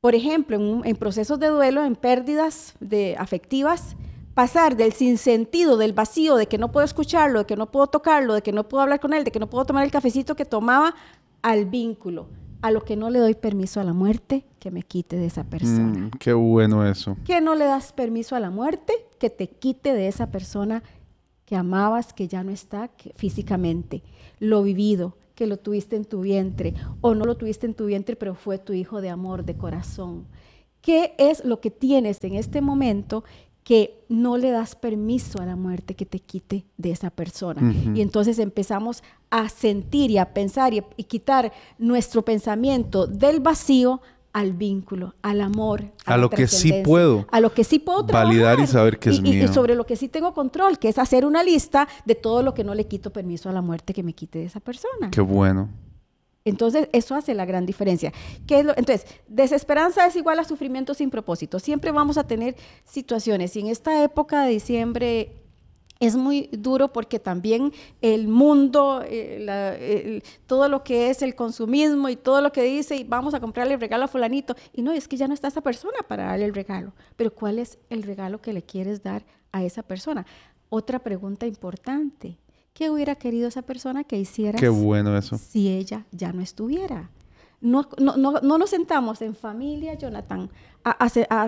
por 0.00 0.14
ejemplo, 0.14 0.56
en, 0.84 0.96
procesos 0.96 1.38
de 1.38 1.48
duelo, 1.48 1.84
en 1.84 1.96
pérdidas 1.96 2.74
de, 2.80 3.16
afectivas, 3.18 3.96
pasar 4.38 4.76
del 4.76 4.92
sinsentido, 4.92 5.76
del 5.76 5.92
vacío, 5.92 6.36
de 6.36 6.46
que 6.46 6.58
no 6.58 6.70
puedo 6.70 6.84
escucharlo, 6.84 7.40
de 7.40 7.44
que 7.44 7.56
no 7.56 7.72
puedo 7.72 7.88
tocarlo, 7.88 8.34
de 8.34 8.42
que 8.42 8.52
no 8.52 8.68
puedo 8.68 8.82
hablar 8.82 9.00
con 9.00 9.12
él, 9.12 9.24
de 9.24 9.32
que 9.32 9.40
no 9.40 9.50
puedo 9.50 9.64
tomar 9.64 9.84
el 9.84 9.90
cafecito 9.90 10.36
que 10.36 10.44
tomaba, 10.44 10.94
al 11.42 11.64
vínculo, 11.64 12.28
a 12.62 12.70
lo 12.70 12.84
que 12.84 12.94
no 12.94 13.10
le 13.10 13.18
doy 13.18 13.34
permiso 13.34 13.80
a 13.80 13.82
la 13.82 13.92
muerte, 13.92 14.44
que 14.60 14.70
me 14.70 14.84
quite 14.84 15.16
de 15.16 15.26
esa 15.26 15.42
persona. 15.42 16.02
Mm, 16.02 16.10
qué 16.20 16.34
bueno 16.34 16.86
eso. 16.86 17.16
Que 17.24 17.40
no 17.40 17.56
le 17.56 17.64
das 17.64 17.92
permiso 17.92 18.36
a 18.36 18.38
la 18.38 18.50
muerte, 18.50 18.92
que 19.18 19.28
te 19.28 19.48
quite 19.48 19.92
de 19.92 20.06
esa 20.06 20.30
persona 20.30 20.84
que 21.44 21.56
amabas, 21.56 22.12
que 22.12 22.28
ya 22.28 22.44
no 22.44 22.52
está 22.52 22.90
físicamente. 23.16 24.04
Lo 24.38 24.62
vivido, 24.62 25.16
que 25.34 25.48
lo 25.48 25.56
tuviste 25.56 25.96
en 25.96 26.04
tu 26.04 26.20
vientre 26.20 26.74
o 27.00 27.16
no 27.16 27.24
lo 27.24 27.36
tuviste 27.36 27.66
en 27.66 27.74
tu 27.74 27.86
vientre, 27.86 28.14
pero 28.14 28.36
fue 28.36 28.58
tu 28.58 28.72
hijo 28.72 29.00
de 29.00 29.10
amor, 29.10 29.44
de 29.44 29.56
corazón. 29.56 30.28
¿Qué 30.80 31.14
es 31.18 31.44
lo 31.44 31.60
que 31.60 31.72
tienes 31.72 32.22
en 32.22 32.36
este 32.36 32.60
momento 32.60 33.24
que 33.68 34.02
no 34.08 34.38
le 34.38 34.50
das 34.50 34.74
permiso 34.74 35.42
a 35.42 35.44
la 35.44 35.54
muerte 35.54 35.94
que 35.94 36.06
te 36.06 36.20
quite 36.20 36.64
de 36.78 36.90
esa 36.90 37.10
persona? 37.10 37.74
Y 37.94 38.00
entonces 38.00 38.38
empezamos 38.38 39.02
a 39.28 39.50
sentir 39.50 40.10
y 40.10 40.16
a 40.16 40.32
pensar 40.32 40.72
y, 40.72 40.82
y 40.96 41.04
quitar 41.04 41.52
nuestro 41.76 42.24
pensamiento 42.24 43.06
del 43.06 43.40
vacío 43.40 44.00
al 44.32 44.54
vínculo, 44.54 45.16
al 45.20 45.42
amor, 45.42 45.84
a, 46.06 46.16
lo 46.16 46.30
que 46.30 46.46
sí 46.46 46.72
puedo, 46.82 47.26
a 47.30 47.40
lo 47.40 47.52
que 47.52 47.62
sí 47.62 47.78
puedo 47.78 48.04
validar 48.04 48.58
y 48.58 48.66
saber 48.66 48.98
que 48.98 49.10
es 49.10 49.20
mío. 49.20 49.44
Y 49.44 49.48
sobre 49.48 49.74
lo 49.74 49.84
que 49.84 49.96
sí 49.96 50.08
tengo 50.08 50.32
control, 50.32 50.78
que 50.78 50.88
es 50.88 50.96
hacer 50.96 51.26
una 51.26 51.42
lista 51.42 51.86
de 52.06 52.14
todo 52.14 52.42
lo 52.42 52.54
que 52.54 52.64
no 52.64 52.74
le 52.74 52.86
quito 52.86 53.12
permiso 53.12 53.50
a 53.50 53.52
la 53.52 53.60
muerte 53.60 53.92
que 53.92 54.02
me 54.02 54.14
quite 54.14 54.38
de 54.38 54.46
esa 54.46 54.60
persona. 54.60 55.10
Qué 55.10 55.20
bueno. 55.20 55.68
Entonces, 56.48 56.88
eso 56.92 57.14
hace 57.14 57.34
la 57.34 57.44
gran 57.44 57.66
diferencia. 57.66 58.12
Entonces, 58.48 59.06
desesperanza 59.26 60.06
es 60.06 60.16
igual 60.16 60.38
a 60.38 60.44
sufrimiento 60.44 60.94
sin 60.94 61.10
propósito. 61.10 61.58
Siempre 61.58 61.90
vamos 61.90 62.18
a 62.18 62.26
tener 62.26 62.56
situaciones. 62.84 63.56
Y 63.56 63.60
en 63.60 63.68
esta 63.68 64.02
época 64.02 64.42
de 64.42 64.50
diciembre 64.50 65.32
es 66.00 66.16
muy 66.16 66.48
duro 66.52 66.92
porque 66.92 67.18
también 67.18 67.72
el 68.00 68.28
mundo, 68.28 69.02
eh, 69.04 70.22
todo 70.46 70.68
lo 70.68 70.84
que 70.84 71.10
es 71.10 71.22
el 71.22 71.34
consumismo 71.34 72.08
y 72.08 72.16
todo 72.16 72.40
lo 72.40 72.52
que 72.52 72.62
dice, 72.62 72.96
y 72.96 73.04
vamos 73.04 73.34
a 73.34 73.40
comprarle 73.40 73.74
el 73.74 73.80
regalo 73.80 74.04
a 74.04 74.08
fulanito, 74.08 74.54
y 74.72 74.82
no, 74.82 74.92
es 74.92 75.08
que 75.08 75.16
ya 75.16 75.26
no 75.26 75.34
está 75.34 75.48
esa 75.48 75.60
persona 75.60 75.98
para 76.06 76.26
darle 76.26 76.44
el 76.44 76.54
regalo, 76.54 76.92
pero 77.16 77.34
¿cuál 77.34 77.58
es 77.58 77.78
el 77.90 78.02
regalo 78.04 78.40
que 78.40 78.52
le 78.52 78.62
quieres 78.62 79.02
dar 79.02 79.24
a 79.50 79.64
esa 79.64 79.82
persona? 79.82 80.24
Otra 80.68 81.00
pregunta 81.00 81.46
importante, 81.46 82.38
¿qué 82.78 82.90
hubiera 82.90 83.16
querido 83.16 83.48
esa 83.48 83.62
persona 83.62 84.04
que 84.04 84.16
hiciera 84.16 84.56
Qué 84.56 84.68
bueno 84.68 85.16
eso. 85.18 85.36
si 85.36 85.68
ella 85.68 86.06
ya 86.12 86.32
no 86.32 86.40
estuviera? 86.40 87.10
No, 87.60 87.88
no, 87.98 88.16
no, 88.16 88.40
nos 88.40 88.70
sentamos 88.70 89.20
en 89.20 89.34
familia, 89.34 89.94
Jonathan, 89.94 90.48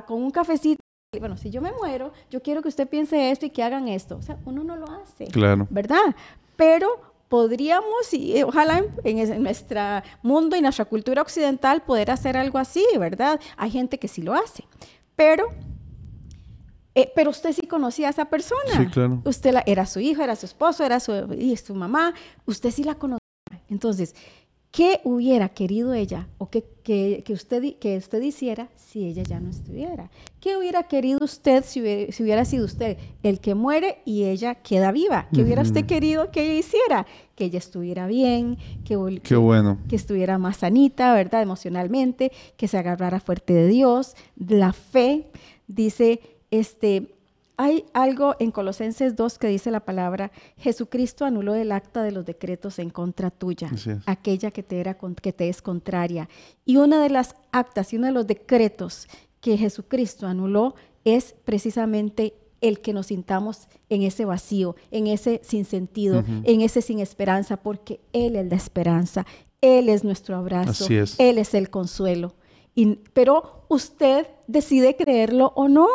con 0.09 0.25
un 0.25 0.33
cafecito 0.33 0.81
bueno, 1.21 1.37
si 1.37 1.51
yo 1.51 1.61
me 1.61 1.73
muero, 1.73 2.13
yo 2.31 2.41
quiero 2.41 2.63
que 2.63 2.69
usted 2.69 2.89
piense 2.89 3.31
esto 3.31 3.45
y 3.47 3.51
que 3.51 3.65
hagan 3.65 3.89
esto. 3.89 4.17
O 4.17 4.23
sea, 4.23 4.39
uno 4.45 4.63
no 4.63 4.77
lo 4.77 4.87
hace. 4.91 5.27
Claro. 5.27 5.67
¿Verdad? 5.69 6.15
Pero 6.55 6.89
podríamos, 7.29 8.13
y 8.13 8.37
eh, 8.37 8.45
ojalá 8.45 8.85
en, 9.03 9.19
en 9.19 9.43
nuestro 9.43 9.81
mundo 10.23 10.57
y 10.57 10.61
nuestra 10.61 10.85
cultura 10.85 11.23
occidental, 11.23 11.83
poder 11.83 12.13
hacer 12.13 12.37
algo 12.37 12.59
así, 12.59 12.85
¿verdad? 12.97 13.41
Hay 13.57 13.73
gente 13.73 13.99
que 13.99 14.07
sí 14.07 14.23
lo 14.23 14.35
hace. 14.35 14.65
Pero 15.17 15.49
eh, 16.95 17.11
pero 17.15 17.31
usted 17.31 17.53
sí 17.53 17.67
conocía 17.67 18.09
a 18.09 18.11
esa 18.11 18.25
persona. 18.27 18.77
Sí, 18.77 18.87
claro. 18.87 19.23
Usted 19.25 19.53
la, 19.53 19.63
era 19.67 19.87
su 19.87 20.01
hijo, 20.01 20.23
era 20.23 20.37
su 20.37 20.47
esposo, 20.47 20.85
era 20.85 20.99
su, 20.99 21.13
y 21.39 21.57
su 21.57 21.75
mamá. 21.75 22.15
Usted 22.47 22.71
sí 22.71 22.83
la 22.83 22.97
conocía. 22.97 23.21
Entonces, 23.69 24.17
¿qué 24.73 25.01
hubiera 25.05 25.51
querido 25.51 25.95
ella 25.95 26.27
o 26.39 26.51
qué, 26.51 26.65
que, 26.83 27.23
que, 27.25 27.33
usted, 27.33 27.77
que 27.79 27.97
usted 27.97 28.21
hiciera 28.23 28.69
si 28.75 29.07
ella 29.07 29.23
ya 29.23 29.39
no 29.39 29.51
estuviera? 29.51 30.11
¿Qué 30.41 30.57
hubiera 30.57 30.83
querido 30.85 31.21
usted 31.23 31.65
si 31.65 31.81
hubiera, 31.81 32.13
si 32.13 32.25
hubiera 32.25 32.45
sido 32.45 32.65
usted 32.65 32.99
el 33.23 33.39
que 33.39 33.55
muere 33.55 33.99
y 34.05 34.25
ella 34.25 34.57
queda 34.57 34.91
viva? 34.91 35.29
¿Qué 35.33 35.43
hubiera 35.43 35.63
usted 35.63 35.87
querido 35.87 36.33
que 36.33 36.43
ella 36.43 36.59
hiciera? 36.59 37.07
Que 37.37 37.45
ella 37.45 37.59
estuviera 37.59 38.09
bien, 38.09 38.57
que, 38.85 38.97
Qué 38.97 39.21
que, 39.21 39.37
bueno. 39.37 39.79
que 39.89 39.95
estuviera 39.95 40.39
más 40.39 40.57
sanita, 40.59 41.15
¿verdad? 41.15 41.43
Emocionalmente, 41.43 42.33
que 42.57 42.67
se 42.67 42.79
agarrara 42.79 43.21
fuerte 43.21 43.53
de 43.53 43.69
Dios, 43.69 44.17
la 44.37 44.73
fe. 44.73 45.29
Dice 45.69 46.40
este, 46.51 47.15
hay 47.57 47.85
algo 47.93 48.37
en 48.39 48.51
Colosenses 48.53 49.17
2 49.17 49.39
que 49.39 49.49
dice 49.49 49.71
la 49.71 49.81
palabra, 49.81 50.33
Jesucristo 50.57 51.27
anuló 51.27 51.55
el 51.55 51.73
acta 51.73 52.03
de 52.03 52.11
los 52.11 52.25
decretos 52.25 52.79
en 52.79 52.89
contra 52.89 53.31
tuya, 53.31 53.71
aquella 54.07 54.51
que 54.51 54.63
te, 54.63 54.81
era, 54.81 54.95
que 54.95 55.33
te 55.33 55.49
es 55.51 55.61
contraria. 55.61 56.29
Y 56.65 56.79
una 56.79 57.03
de 57.03 57.11
las 57.11 57.37
actas 57.53 57.93
y 57.93 57.97
uno 57.97 58.07
de 58.07 58.13
los 58.13 58.27
decretos 58.27 59.09
que 59.43 59.59
Jesucristo 59.59 60.27
anuló 60.27 60.75
es 61.05 61.35
precisamente 61.45 62.35
el 62.61 62.81
que 62.81 62.93
nos 62.93 63.07
sintamos 63.07 63.69
en 63.89 64.03
ese 64.03 64.25
vacío, 64.25 64.75
en 64.91 65.07
ese 65.07 65.41
sinsentido, 65.45 66.21
uh 66.21 66.23
-huh. 66.23 66.43
en 66.45 66.61
ese 66.63 66.83
sin 66.83 67.01
esperanza, 67.01 67.59
porque 67.59 68.01
Él 68.13 68.37
es 68.37 68.47
la 68.49 68.57
esperanza, 68.57 69.27
Él 69.61 69.89
es 69.89 70.03
nuestro 70.03 70.37
abrazo, 70.37 70.87
es. 70.91 71.19
Él 71.19 71.39
es 71.39 71.55
el 71.55 71.69
consuelo. 71.71 72.35
Y, 72.75 72.97
pero 73.13 73.65
usted 73.69 74.27
decide 74.47 74.97
creerlo 74.97 75.53
o 75.55 75.69
no, 75.69 75.89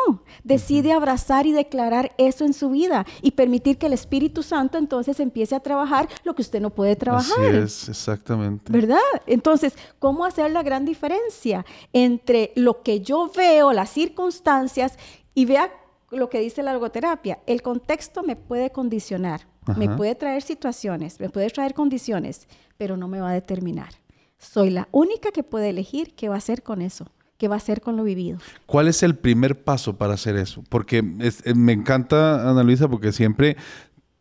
decide 0.44 0.92
abrazar 0.92 1.46
y 1.46 1.52
declarar 1.52 2.12
eso 2.16 2.44
en 2.44 2.54
su 2.54 2.70
vida 2.70 3.06
y 3.22 3.32
permitir 3.32 3.78
que 3.78 3.86
el 3.86 3.92
Espíritu 3.92 4.42
Santo 4.42 4.78
entonces 4.78 5.20
empiece 5.20 5.54
a 5.54 5.60
trabajar 5.60 6.08
lo 6.24 6.34
que 6.34 6.42
usted 6.42 6.60
no 6.60 6.70
puede 6.70 6.96
trabajar. 6.96 7.38
Así 7.38 7.56
es, 7.56 7.88
exactamente. 7.88 8.72
¿Verdad? 8.72 8.98
Entonces, 9.26 9.74
¿cómo 9.98 10.24
hacer 10.24 10.50
la 10.50 10.62
gran 10.62 10.84
diferencia 10.84 11.64
entre 11.92 12.52
lo 12.56 12.82
que 12.82 13.00
yo 13.00 13.30
veo, 13.34 13.72
las 13.72 13.90
circunstancias 13.90 14.98
y 15.34 15.44
vea 15.44 15.70
lo 16.10 16.30
que 16.30 16.40
dice 16.40 16.62
la 16.62 16.72
logoterapia? 16.72 17.40
El 17.46 17.62
contexto 17.62 18.22
me 18.22 18.36
puede 18.36 18.70
condicionar, 18.70 19.46
Ajá. 19.66 19.78
me 19.78 19.88
puede 19.96 20.14
traer 20.14 20.42
situaciones, 20.42 21.20
me 21.20 21.28
puede 21.28 21.50
traer 21.50 21.74
condiciones, 21.74 22.48
pero 22.78 22.96
no 22.96 23.08
me 23.08 23.20
va 23.20 23.30
a 23.30 23.34
determinar. 23.34 23.90
Soy 24.38 24.70
la 24.70 24.88
única 24.92 25.30
que 25.32 25.42
puede 25.42 25.70
elegir 25.70 26.14
qué 26.14 26.28
va 26.28 26.34
a 26.34 26.38
hacer 26.38 26.62
con 26.62 26.82
eso, 26.82 27.06
qué 27.38 27.48
va 27.48 27.54
a 27.54 27.58
hacer 27.58 27.80
con 27.80 27.96
lo 27.96 28.04
vivido. 28.04 28.38
¿Cuál 28.66 28.88
es 28.88 29.02
el 29.02 29.16
primer 29.16 29.62
paso 29.62 29.96
para 29.96 30.14
hacer 30.14 30.36
eso? 30.36 30.62
Porque 30.68 31.02
es, 31.20 31.42
me 31.54 31.72
encanta, 31.72 32.48
Ana 32.48 32.62
Luisa, 32.62 32.88
porque 32.88 33.12
siempre 33.12 33.56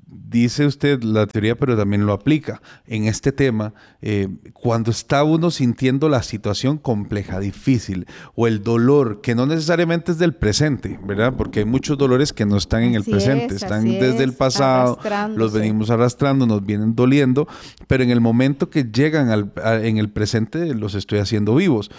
dice 0.07 0.65
usted 0.65 1.01
la 1.03 1.25
teoría, 1.27 1.55
pero 1.55 1.75
también 1.75 2.05
lo 2.05 2.13
aplica 2.13 2.61
en 2.87 3.05
este 3.05 3.31
tema. 3.31 3.73
Eh, 4.01 4.27
cuando 4.53 4.91
está 4.91 5.23
uno 5.23 5.49
sintiendo 5.51 6.09
la 6.09 6.21
situación 6.23 6.77
compleja, 6.77 7.39
difícil, 7.39 8.05
o 8.35 8.47
el 8.47 8.61
dolor, 8.63 9.21
que 9.21 9.35
no 9.35 9.45
necesariamente 9.45 10.11
es 10.11 10.17
del 10.17 10.33
presente, 10.35 10.99
¿verdad? 11.03 11.33
Porque 11.37 11.59
hay 11.59 11.65
muchos 11.65 11.97
dolores 11.97 12.33
que 12.33 12.45
no 12.45 12.57
están 12.57 12.83
en 12.83 12.95
el 12.95 13.01
Así 13.01 13.11
presente, 13.11 13.55
es, 13.55 13.63
están 13.63 13.83
desde 13.99 14.23
el 14.23 14.33
pasado, 14.33 14.97
los 15.37 15.53
venimos 15.53 15.89
arrastrando, 15.89 16.45
nos 16.45 16.65
vienen 16.65 16.95
doliendo, 16.95 17.47
pero 17.87 18.03
en 18.03 18.11
el 18.11 18.21
momento 18.21 18.69
que 18.69 18.83
llegan 18.83 19.29
al, 19.29 19.51
a- 19.63 19.75
en 19.77 19.97
el 19.97 20.09
presente 20.09 20.73
los 20.75 20.95
estoy 20.95 21.19
haciendo 21.19 21.55
vivos. 21.55 21.89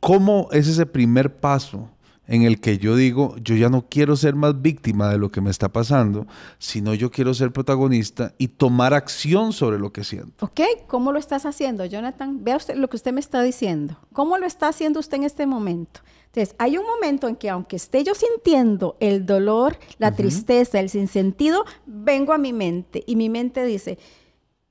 ¿Cómo 0.00 0.48
es 0.52 0.66
ese 0.66 0.84
primer 0.86 1.36
paso? 1.36 1.88
En 2.32 2.44
el 2.44 2.60
que 2.60 2.78
yo 2.78 2.96
digo, 2.96 3.36
yo 3.44 3.56
ya 3.56 3.68
no 3.68 3.84
quiero 3.90 4.16
ser 4.16 4.34
más 4.34 4.62
víctima 4.62 5.10
de 5.10 5.18
lo 5.18 5.30
que 5.30 5.42
me 5.42 5.50
está 5.50 5.70
pasando, 5.70 6.26
sino 6.58 6.94
yo 6.94 7.10
quiero 7.10 7.34
ser 7.34 7.52
protagonista 7.52 8.32
y 8.38 8.48
tomar 8.48 8.94
acción 8.94 9.52
sobre 9.52 9.78
lo 9.78 9.92
que 9.92 10.02
siento. 10.02 10.46
¿Ok? 10.46 10.60
¿Cómo 10.86 11.12
lo 11.12 11.18
estás 11.18 11.44
haciendo, 11.44 11.84
Jonathan? 11.84 12.42
Vea 12.42 12.56
usted 12.56 12.76
lo 12.76 12.88
que 12.88 12.96
usted 12.96 13.12
me 13.12 13.20
está 13.20 13.42
diciendo. 13.42 13.98
¿Cómo 14.14 14.38
lo 14.38 14.46
está 14.46 14.68
haciendo 14.68 14.98
usted 14.98 15.18
en 15.18 15.24
este 15.24 15.44
momento? 15.44 16.00
Entonces, 16.28 16.54
hay 16.58 16.78
un 16.78 16.86
momento 16.86 17.28
en 17.28 17.36
que 17.36 17.50
aunque 17.50 17.76
esté 17.76 18.02
yo 18.02 18.14
sintiendo 18.14 18.96
el 19.00 19.26
dolor, 19.26 19.76
la 19.98 20.12
tristeza, 20.12 20.80
el 20.80 20.88
sinsentido, 20.88 21.66
vengo 21.84 22.32
a 22.32 22.38
mi 22.38 22.54
mente 22.54 23.04
y 23.06 23.14
mi 23.14 23.28
mente 23.28 23.62
dice, 23.66 23.98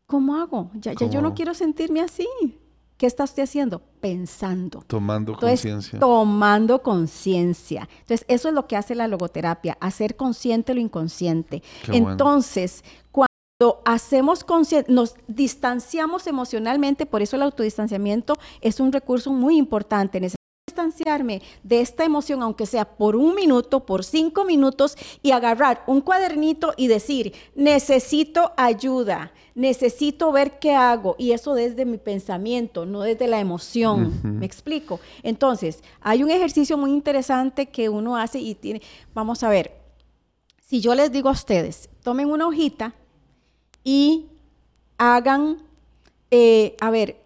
¿cómo 0.08 0.38
hago? 0.38 0.72
Ya, 0.74 0.94
ya 0.94 1.06
yo 1.06 1.22
no 1.22 1.36
quiero 1.36 1.54
sentirme 1.54 2.02
así. 2.02 2.28
¿Qué 3.02 3.08
está 3.08 3.24
usted 3.24 3.42
haciendo? 3.42 3.82
Pensando. 4.00 4.84
Tomando 4.86 5.36
conciencia. 5.36 6.00
tomando 6.00 6.84
conciencia. 6.84 7.90
Entonces, 8.02 8.24
eso 8.28 8.50
es 8.50 8.54
lo 8.54 8.68
que 8.68 8.78
hace 8.78 8.94
la 8.94 9.08
logoterapia, 9.08 9.76
hacer 9.82 10.16
consciente 10.16 10.76
lo 10.76 10.82
inconsciente. 10.82 11.64
Qué 11.84 11.94
bueno. 11.94 12.12
Entonces, 12.12 12.84
cuando 13.12 13.82
hacemos 13.86 14.44
consciente, 14.44 14.92
nos 14.92 15.16
distanciamos 15.28 16.28
emocionalmente, 16.28 17.08
por 17.08 17.24
eso 17.24 17.38
el 17.38 17.42
autodistanciamiento 17.42 18.38
es 18.62 18.80
un 18.80 18.92
recurso 18.92 19.34
muy 19.34 19.58
importante. 19.58 20.22
Distanciarme 20.82 21.44
de 21.62 21.80
esta 21.80 22.04
emoción, 22.04 22.42
aunque 22.42 22.66
sea 22.66 22.86
por 22.86 23.16
un 23.16 23.36
minuto, 23.36 23.86
por 23.86 24.04
cinco 24.04 24.46
minutos, 24.46 24.98
y 25.22 25.30
agarrar 25.30 25.84
un 25.86 26.02
cuadernito 26.02 26.74
y 26.76 26.88
decir, 26.88 27.34
necesito 27.54 28.52
ayuda, 28.58 29.32
necesito 29.54 30.32
ver 30.32 30.58
qué 30.58 30.74
hago, 30.74 31.16
y 31.20 31.34
eso 31.34 31.54
desde 31.54 31.86
mi 31.86 31.98
pensamiento, 31.98 32.88
no 32.88 33.02
desde 33.02 33.28
la 33.28 33.40
emoción. 33.40 34.20
¿Me 34.24 34.46
explico? 34.46 35.00
Entonces, 35.22 35.84
hay 36.02 36.24
un 36.24 36.32
ejercicio 36.32 36.78
muy 36.78 36.92
interesante 36.92 37.68
que 37.68 37.88
uno 37.88 38.18
hace 38.18 38.40
y 38.40 38.56
tiene, 38.56 38.82
vamos 39.14 39.44
a 39.44 39.50
ver, 39.50 39.80
si 40.66 40.82
yo 40.82 40.96
les 40.96 41.12
digo 41.12 41.30
a 41.30 41.34
ustedes, 41.34 41.90
tomen 42.02 42.32
una 42.32 42.48
hojita 42.48 42.96
y 43.84 44.26
hagan, 44.98 45.62
eh, 46.32 46.76
a 46.80 46.90
ver, 46.90 47.21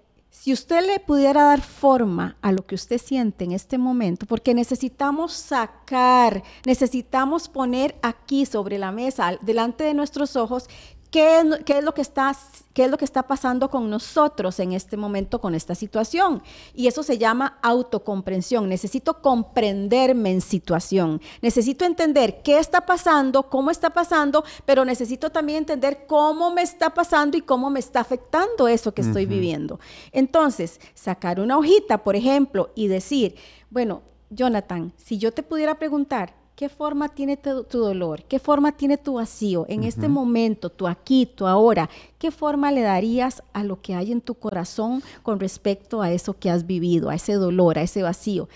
si 0.45 0.53
usted 0.53 0.85
le 0.85 0.99
pudiera 0.99 1.45
dar 1.45 1.61
forma 1.61 2.37
a 2.39 2.51
lo 2.51 2.67
que 2.67 2.75
usted 2.75 2.99
siente 2.99 3.45
en 3.45 3.51
este 3.51 3.79
momento, 3.79 4.27
porque 4.27 4.53
necesitamos 4.53 5.33
sacar, 5.33 6.43
necesitamos 6.67 7.49
poner 7.49 7.95
aquí 8.03 8.45
sobre 8.45 8.77
la 8.77 8.91
mesa, 8.91 9.39
delante 9.41 9.83
de 9.85 9.95
nuestros 9.95 10.35
ojos, 10.35 10.69
qué 11.15 11.39
es, 11.39 11.45
qué 11.63 11.77
es 11.77 11.83
lo 11.85 11.93
que 11.93 12.01
está, 12.01 12.35
qué 12.73 12.83
es 12.83 12.91
lo 12.91 12.97
que 12.97 13.05
está 13.05 13.23
pasando 13.23 13.69
con 13.69 13.89
nosotros 13.89 14.59
en 14.59 14.73
este 14.73 14.97
momento, 14.97 15.39
con 15.39 15.55
esta 15.55 15.73
situación. 15.73 16.43
Y 16.73 16.87
eso 16.87 17.03
se 17.03 17.17
llama 17.17 17.57
autocomprensión. 17.61 18.67
Necesito 18.67 19.21
comprenderme 19.21 20.31
en 20.31 20.41
situación. 20.41 21.21
Necesito 21.41 21.85
entender 21.85 22.41
qué 22.43 22.59
está 22.59 22.85
pasando, 22.85 23.43
cómo 23.43 23.71
está 23.71 23.91
pasando, 23.91 24.43
pero 24.65 24.83
necesito 24.83 25.29
también 25.29 25.59
entender 25.59 26.05
cómo 26.05 26.51
me 26.51 26.63
está 26.63 26.93
pasando 26.93 27.37
y 27.37 27.41
cómo 27.41 27.69
me 27.69 27.79
está 27.79 28.01
afectando 28.01 28.67
eso 28.67 28.93
que 28.93 29.01
estoy 29.01 29.25
viviendo. 29.25 29.79
Entonces, 30.11 30.81
sacar 30.95 31.39
una 31.39 31.57
hojita, 31.57 32.03
por 32.03 32.17
ejemplo, 32.17 32.71
y 32.75 32.89
decir, 32.89 33.35
bueno, 33.69 34.01
Jonathan, 34.31 34.91
si 34.97 35.17
yo 35.17 35.31
te 35.31 35.43
pudiera 35.43 35.79
preguntar, 35.79 36.33
¿qué 36.55 36.69
forma 36.69 37.09
tiene 37.09 37.37
tu, 37.37 37.63
tu 37.63 37.79
dolor? 37.79 38.23
¿Qué 38.23 38.39
forma 38.39 38.71
tiene 38.71 38.97
tu 38.97 39.15
vacío? 39.15 39.65
En 39.67 39.83
este 39.83 40.07
momento, 40.07 40.69
tu 40.69 40.87
aquí, 40.87 41.25
tu 41.25 41.45
ahora, 41.47 41.89
¿qué 42.17 42.31
forma 42.31 42.71
le 42.71 42.81
darías 42.81 43.43
a 43.53 43.63
lo 43.63 43.81
que 43.81 43.95
hay 43.95 44.11
en 44.11 44.21
tu 44.21 44.35
corazón 44.35 45.03
con 45.23 45.39
respecto 45.39 46.01
a 46.01 46.11
eso 46.11 46.37
que 46.37 46.49
has 46.49 46.65
vivido, 46.65 47.09
a 47.09 47.15
ese 47.15 47.33
dolor, 47.33 47.77
a 47.77 47.81
ese 47.81 48.01
vacío? 48.01 48.47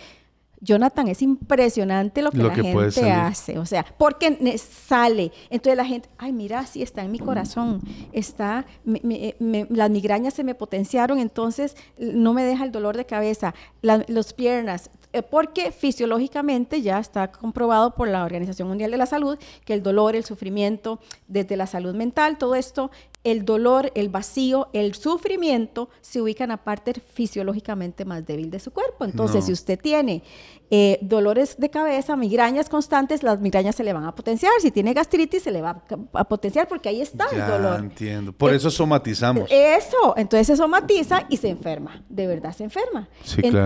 Jonathan, 0.62 1.08
es 1.08 1.22
impresionante 1.22 2.22
lo 2.22 2.32
que 2.32 2.38
Lo 2.38 2.48
la 2.50 2.54
que 2.54 2.64
gente 2.64 3.12
hace, 3.12 3.58
o 3.60 3.66
sea, 3.66 3.86
porque 3.98 4.58
sale. 4.58 5.32
Entonces 5.50 5.78
la 5.78 5.86
gente, 5.86 6.10
ay, 6.18 6.34
mira, 6.34 6.66
sí, 6.66 6.82
está 6.82 7.02
en 7.04 7.12
mi 7.12 7.20
corazón, 7.20 7.82
está, 8.12 8.66
me- 8.84 9.02
me- 9.04 9.36
me- 9.40 9.68
las 9.70 9.90
migrañas 9.90 10.34
se 10.34 10.44
me 10.44 10.56
potenciaron, 10.56 11.20
entonces 11.20 11.76
no 11.98 12.34
me 12.34 12.44
deja 12.44 12.66
el 12.66 12.72
dolor 12.72 12.98
de 12.98 13.06
cabeza, 13.06 13.54
la- 13.82 14.04
las 14.08 14.34
piernas, 14.34 14.90
eh, 15.14 15.24
porque 15.24 15.72
fisiológicamente 15.72 16.82
ya 16.82 17.00
está 17.00 17.32
comprobado 17.32 17.96
por 17.96 18.08
la 18.08 18.24
Organización 18.24 18.68
Mundial 18.68 18.92
de 18.92 18.98
la 18.98 19.06
Salud 19.06 19.40
que 19.66 19.74
el 19.74 19.82
dolor, 19.82 20.16
el 20.16 20.24
sufrimiento, 20.24 21.00
desde 21.28 21.56
la 21.58 21.68
salud 21.68 21.96
mental, 21.96 22.38
todo 22.38 22.56
esto, 22.56 22.92
el 23.26 23.44
dolor, 23.44 23.92
el 23.96 24.08
vacío, 24.10 24.70
el 24.74 24.96
sufrimiento 24.96 25.90
se 26.02 26.22
ubican 26.22 26.46
en 26.46 26.50
la 26.52 26.64
parte 26.64 26.94
fisiológicamente 26.94 28.06
más 28.06 28.26
débil 28.26 28.50
de 28.50 28.60
su 28.60 28.72
cuerpo. 28.72 29.04
Entonces, 29.06 29.42
No. 29.42 29.48
si 29.48 29.52
usted 29.52 29.78
tiene 29.80 30.24
eh, 30.72 31.00
dolores 31.02 31.56
de 31.58 31.70
cabeza, 31.70 32.16
migrañas 32.16 32.70
constantes, 32.70 33.22
las 33.24 33.40
migrañas 33.42 33.76
se 33.76 33.84
le 33.84 33.92
van 33.92 34.06
a 34.06 34.16
potenciar. 34.16 34.52
Si 34.62 34.72
tiene 34.72 34.94
gastritis, 34.94 35.44
se 35.44 35.52
le 35.52 35.62
va 35.62 35.84
a, 36.14 36.20
a 36.20 36.24
potenciar 36.30 36.68
porque 36.68 36.90
ahí 36.90 37.02
está 37.02 37.26
el 37.32 37.46
dolor. 37.46 37.80
entiendo. 37.80 38.32
Por 38.32 38.54
Eh, 38.54 38.56
eso 38.56 38.70
somatizamos. 38.72 39.50
Eso, 39.52 40.14
entonces 40.16 40.48
se 40.48 40.56
somatiza 40.56 41.26
y 41.30 41.38
se 41.38 41.50
enferma, 41.50 42.04
de 42.08 42.26
verdad 42.28 42.54
se 42.56 42.64
enferma. 42.64 43.10
Sí, 43.24 43.42
claro. 43.42 43.66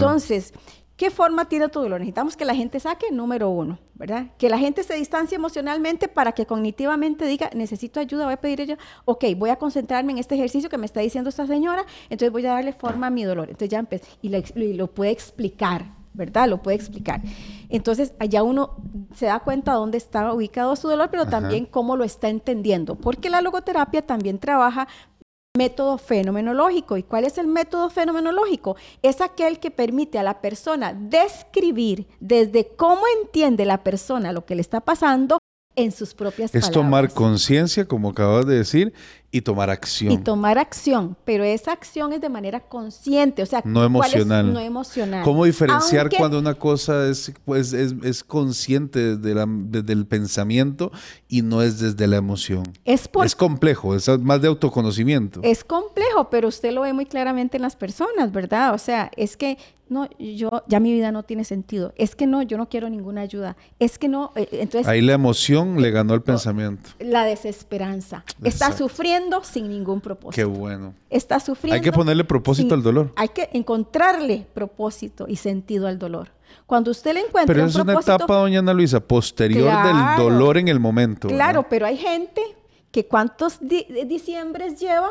¿Qué 0.95 1.09
forma 1.09 1.45
tiene 1.45 1.69
tu 1.69 1.79
dolor? 1.79 1.99
Necesitamos 1.99 2.37
que 2.37 2.45
la 2.45 2.53
gente 2.53 2.79
saque 2.79 3.11
número 3.11 3.49
uno, 3.49 3.79
¿verdad? 3.95 4.27
Que 4.37 4.47
la 4.47 4.59
gente 4.59 4.83
se 4.83 4.93
distancie 4.93 5.35
emocionalmente 5.35 6.07
para 6.07 6.33
que 6.33 6.45
cognitivamente 6.45 7.25
diga, 7.25 7.49
necesito 7.55 7.99
ayuda, 7.99 8.25
voy 8.25 8.35
a 8.35 8.37
pedir 8.37 8.61
ayuda. 8.61 8.77
Ok, 9.05 9.25
voy 9.35 9.49
a 9.49 9.55
concentrarme 9.55 10.11
en 10.11 10.19
este 10.19 10.35
ejercicio 10.35 10.69
que 10.69 10.77
me 10.77 10.85
está 10.85 10.99
diciendo 10.99 11.29
esta 11.29 11.47
señora, 11.47 11.83
entonces 12.09 12.31
voy 12.31 12.45
a 12.45 12.53
darle 12.53 12.73
forma 12.73 13.07
a 13.07 13.09
mi 13.09 13.23
dolor. 13.23 13.49
Entonces 13.49 13.69
ya 13.69 13.79
empecé, 13.79 14.07
y 14.21 14.29
lo, 14.29 14.37
y 14.37 14.73
lo 14.73 14.87
puede 14.87 15.09
explicar, 15.09 15.85
¿verdad? 16.13 16.47
Lo 16.47 16.61
puede 16.61 16.77
explicar. 16.77 17.21
Entonces, 17.69 18.13
allá 18.19 18.43
uno 18.43 18.75
se 19.15 19.25
da 19.25 19.39
cuenta 19.39 19.73
dónde 19.73 19.97
está 19.97 20.31
ubicado 20.31 20.75
su 20.75 20.87
dolor, 20.87 21.09
pero 21.09 21.25
también 21.25 21.65
cómo 21.65 21.97
lo 21.97 22.03
está 22.03 22.29
entendiendo, 22.29 22.95
porque 22.95 23.31
la 23.31 23.41
logoterapia 23.41 24.05
también 24.05 24.37
trabaja 24.37 24.87
método 25.55 25.99
fenomenológico. 25.99 26.97
¿Y 26.97 27.03
cuál 27.03 27.25
es 27.25 27.37
el 27.37 27.45
método 27.45 27.91
fenomenológico? 27.91 28.75
Es 29.03 29.21
aquel 29.21 29.59
que 29.59 29.69
permite 29.69 30.17
a 30.17 30.23
la 30.23 30.41
persona 30.41 30.95
describir 30.95 32.07
desde 32.19 32.69
cómo 32.75 33.03
entiende 33.21 33.63
la 33.63 33.83
persona 33.83 34.31
lo 34.31 34.45
que 34.47 34.55
le 34.55 34.61
está 34.61 34.81
pasando 34.81 35.37
en 35.75 35.91
sus 35.91 36.15
propias 36.15 36.49
palabras. 36.49 36.69
Es 36.69 36.73
tomar 36.73 37.13
conciencia, 37.13 37.85
como 37.85 38.09
acabas 38.09 38.47
de 38.47 38.55
decir, 38.57 38.93
y 39.35 39.41
tomar 39.41 39.71
acción. 39.71 40.11
Y 40.11 40.19
tomar 40.19 40.59
acción, 40.59 41.17
pero 41.25 41.43
esa 41.43 41.71
acción 41.71 42.13
es 42.13 42.21
de 42.21 42.29
manera 42.29 42.59
consciente, 42.59 43.41
o 43.41 43.47
sea, 43.47 43.63
no 43.65 43.83
emocional. 43.83 44.53
no 44.53 44.59
emocional. 44.59 45.23
¿Cómo 45.23 45.45
diferenciar 45.45 46.07
cuando 46.15 46.37
una 46.37 46.53
cosa 46.53 47.07
es, 47.09 47.33
pues, 47.43 47.73
es, 47.73 48.23
consciente 48.23 49.17
desde, 49.17 49.91
el 49.91 50.05
pensamiento 50.05 50.91
y 51.27 51.41
no 51.41 51.63
es 51.63 51.79
desde 51.79 52.05
la 52.05 52.17
emoción? 52.17 52.73
Es, 52.85 53.09
es 53.23 53.35
complejo, 53.35 53.95
es 53.95 54.07
más 54.19 54.39
de 54.39 54.49
autoconocimiento. 54.49 55.39
Es 55.41 55.63
complejo, 55.63 56.29
pero 56.29 56.47
usted 56.47 56.71
lo 56.71 56.81
ve 56.81 56.93
muy 56.93 57.07
claramente 57.07 57.57
en 57.57 57.63
las 57.63 57.75
personas, 57.75 58.31
¿verdad? 58.31 58.75
O 58.75 58.77
sea, 58.77 59.09
es 59.17 59.35
que 59.35 59.57
no, 59.89 60.09
yo 60.17 60.63
ya 60.67 60.79
mi 60.79 60.91
vida 60.91 61.11
no 61.11 61.23
tiene 61.23 61.43
sentido. 61.43 61.93
Es 61.95 62.15
que 62.15 62.25
no, 62.25 62.41
yo 62.41 62.57
no 62.57 62.67
quiero 62.67 62.89
ninguna 62.89 63.21
ayuda. 63.21 63.55
Es 63.79 63.97
que 63.97 64.07
no, 64.07 64.31
eh, 64.35 64.47
entonces 64.51 64.87
ahí 64.87 65.01
la 65.01 65.13
emoción 65.13 65.81
le 65.81 65.91
ganó 65.91 66.13
el 66.13 66.21
pensamiento. 66.21 66.89
La 66.99 67.25
desesperanza. 67.25 68.25
Está 68.43 68.75
sufriendo 68.75 69.22
sin 69.43 69.69
ningún 69.69 70.01
propósito. 70.01 70.35
Qué 70.35 70.43
bueno. 70.45 70.93
Está 71.09 71.39
sufriendo. 71.39 71.75
Hay 71.75 71.81
que 71.81 71.91
ponerle 71.91 72.23
propósito 72.23 72.75
al 72.75 72.83
dolor. 72.83 73.11
Hay 73.15 73.29
que 73.29 73.49
encontrarle 73.53 74.45
propósito 74.53 75.25
y 75.27 75.35
sentido 75.35 75.87
al 75.87 75.99
dolor. 75.99 76.29
Cuando 76.65 76.91
usted 76.91 77.13
le 77.13 77.21
encuentra 77.21 77.53
Pero 77.53 77.65
es 77.65 77.75
una 77.75 77.93
etapa, 77.93 78.35
doña 78.35 78.59
Ana 78.59 78.73
Luisa, 78.73 78.99
posterior 78.99 79.71
del 79.83 79.95
dolor 80.17 80.57
en 80.57 80.67
el 80.67 80.79
momento. 80.79 81.27
Claro, 81.27 81.67
pero 81.69 81.85
hay 81.85 81.97
gente 81.97 82.41
que 82.91 83.07
cuántos 83.07 83.59
diciembres 83.59 84.79
lleva 84.79 85.09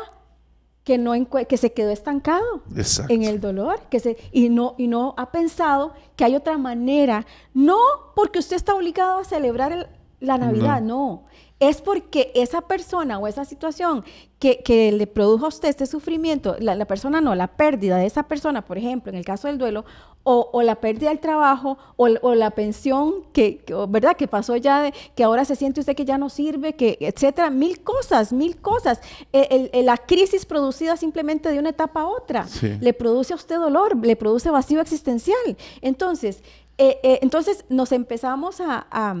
que, 0.83 0.97
no 0.97 1.13
que 1.47 1.57
se 1.57 1.73
quedó 1.73 1.91
estancado 1.91 2.63
en 3.07 3.23
el 3.23 3.39
dolor 3.39 3.79
que 3.89 3.99
se, 3.99 4.17
y, 4.31 4.49
no, 4.49 4.75
y 4.77 4.87
no 4.87 5.13
ha 5.17 5.31
pensado 5.31 5.93
que 6.15 6.25
hay 6.25 6.35
otra 6.35 6.57
manera. 6.57 7.25
No 7.53 7.77
porque 8.15 8.39
usted 8.39 8.55
está 8.55 8.73
obligado 8.73 9.19
a 9.19 9.23
celebrar 9.23 9.89
la 10.19 10.37
Navidad, 10.37 10.81
no 10.81 11.25
es 11.59 11.81
porque 11.81 12.31
esa 12.35 12.61
persona 12.61 13.19
o 13.19 13.27
esa 13.27 13.45
situación 13.45 14.03
que, 14.39 14.91
le 14.91 15.07
produjo 15.07 15.45
a 15.45 15.47
usted 15.47 15.69
este 15.69 15.85
sufrimiento, 15.85 16.57
la, 16.59 16.85
persona 16.85 17.21
no, 17.21 17.33
la 17.33 17.47
pérdida 17.47 17.95
de 17.95 18.05
esa 18.05 18.23
persona, 18.23 18.65
por 18.65 18.77
ejemplo, 18.77 19.09
en 19.09 19.17
el 19.17 19.23
caso 19.23 19.47
del 19.47 19.57
duelo, 19.57 19.85
o, 20.25 20.61
la 20.61 20.75
pérdida 20.75 21.09
del 21.09 21.19
trabajo, 21.19 21.77
o, 21.95 22.35
la 22.35 22.51
pensión 22.51 23.23
que, 23.31 23.63
¿verdad? 23.87 24.17
Que 24.17 24.27
pasó 24.27 24.57
ya, 24.57 24.81
de, 24.81 24.93
que 25.15 25.23
ahora 25.23 25.45
se 25.45 25.55
siente 25.55 25.79
usted 25.79 25.95
que 25.95 26.03
ya 26.03 26.17
no 26.17 26.29
sirve, 26.29 26.73
que, 26.73 26.97
etcétera, 26.99 27.49
mil 27.49 27.81
cosas, 27.81 28.33
mil 28.33 28.57
cosas. 28.57 28.99
E, 29.31 29.81
la 29.83 29.95
crisis 29.97 30.45
producida 30.45 30.97
simplemente 30.97 31.49
de 31.49 31.59
una 31.59 31.69
etapa 31.69 32.01
a 32.01 32.07
otra, 32.07 32.45
le 32.81 32.93
produce 32.93 33.31
a 33.31 33.37
usted 33.37 33.55
dolor, 33.55 33.95
le 34.05 34.17
produce 34.17 34.49
vacío 34.49 34.81
existencial. 34.81 35.57
Entonces, 35.81 36.43
eh, 36.77 36.99
eh, 37.03 37.19
entonces 37.21 37.63
nos 37.69 37.91
empezamos 37.91 38.59
a 38.59 38.87
a 38.91 39.15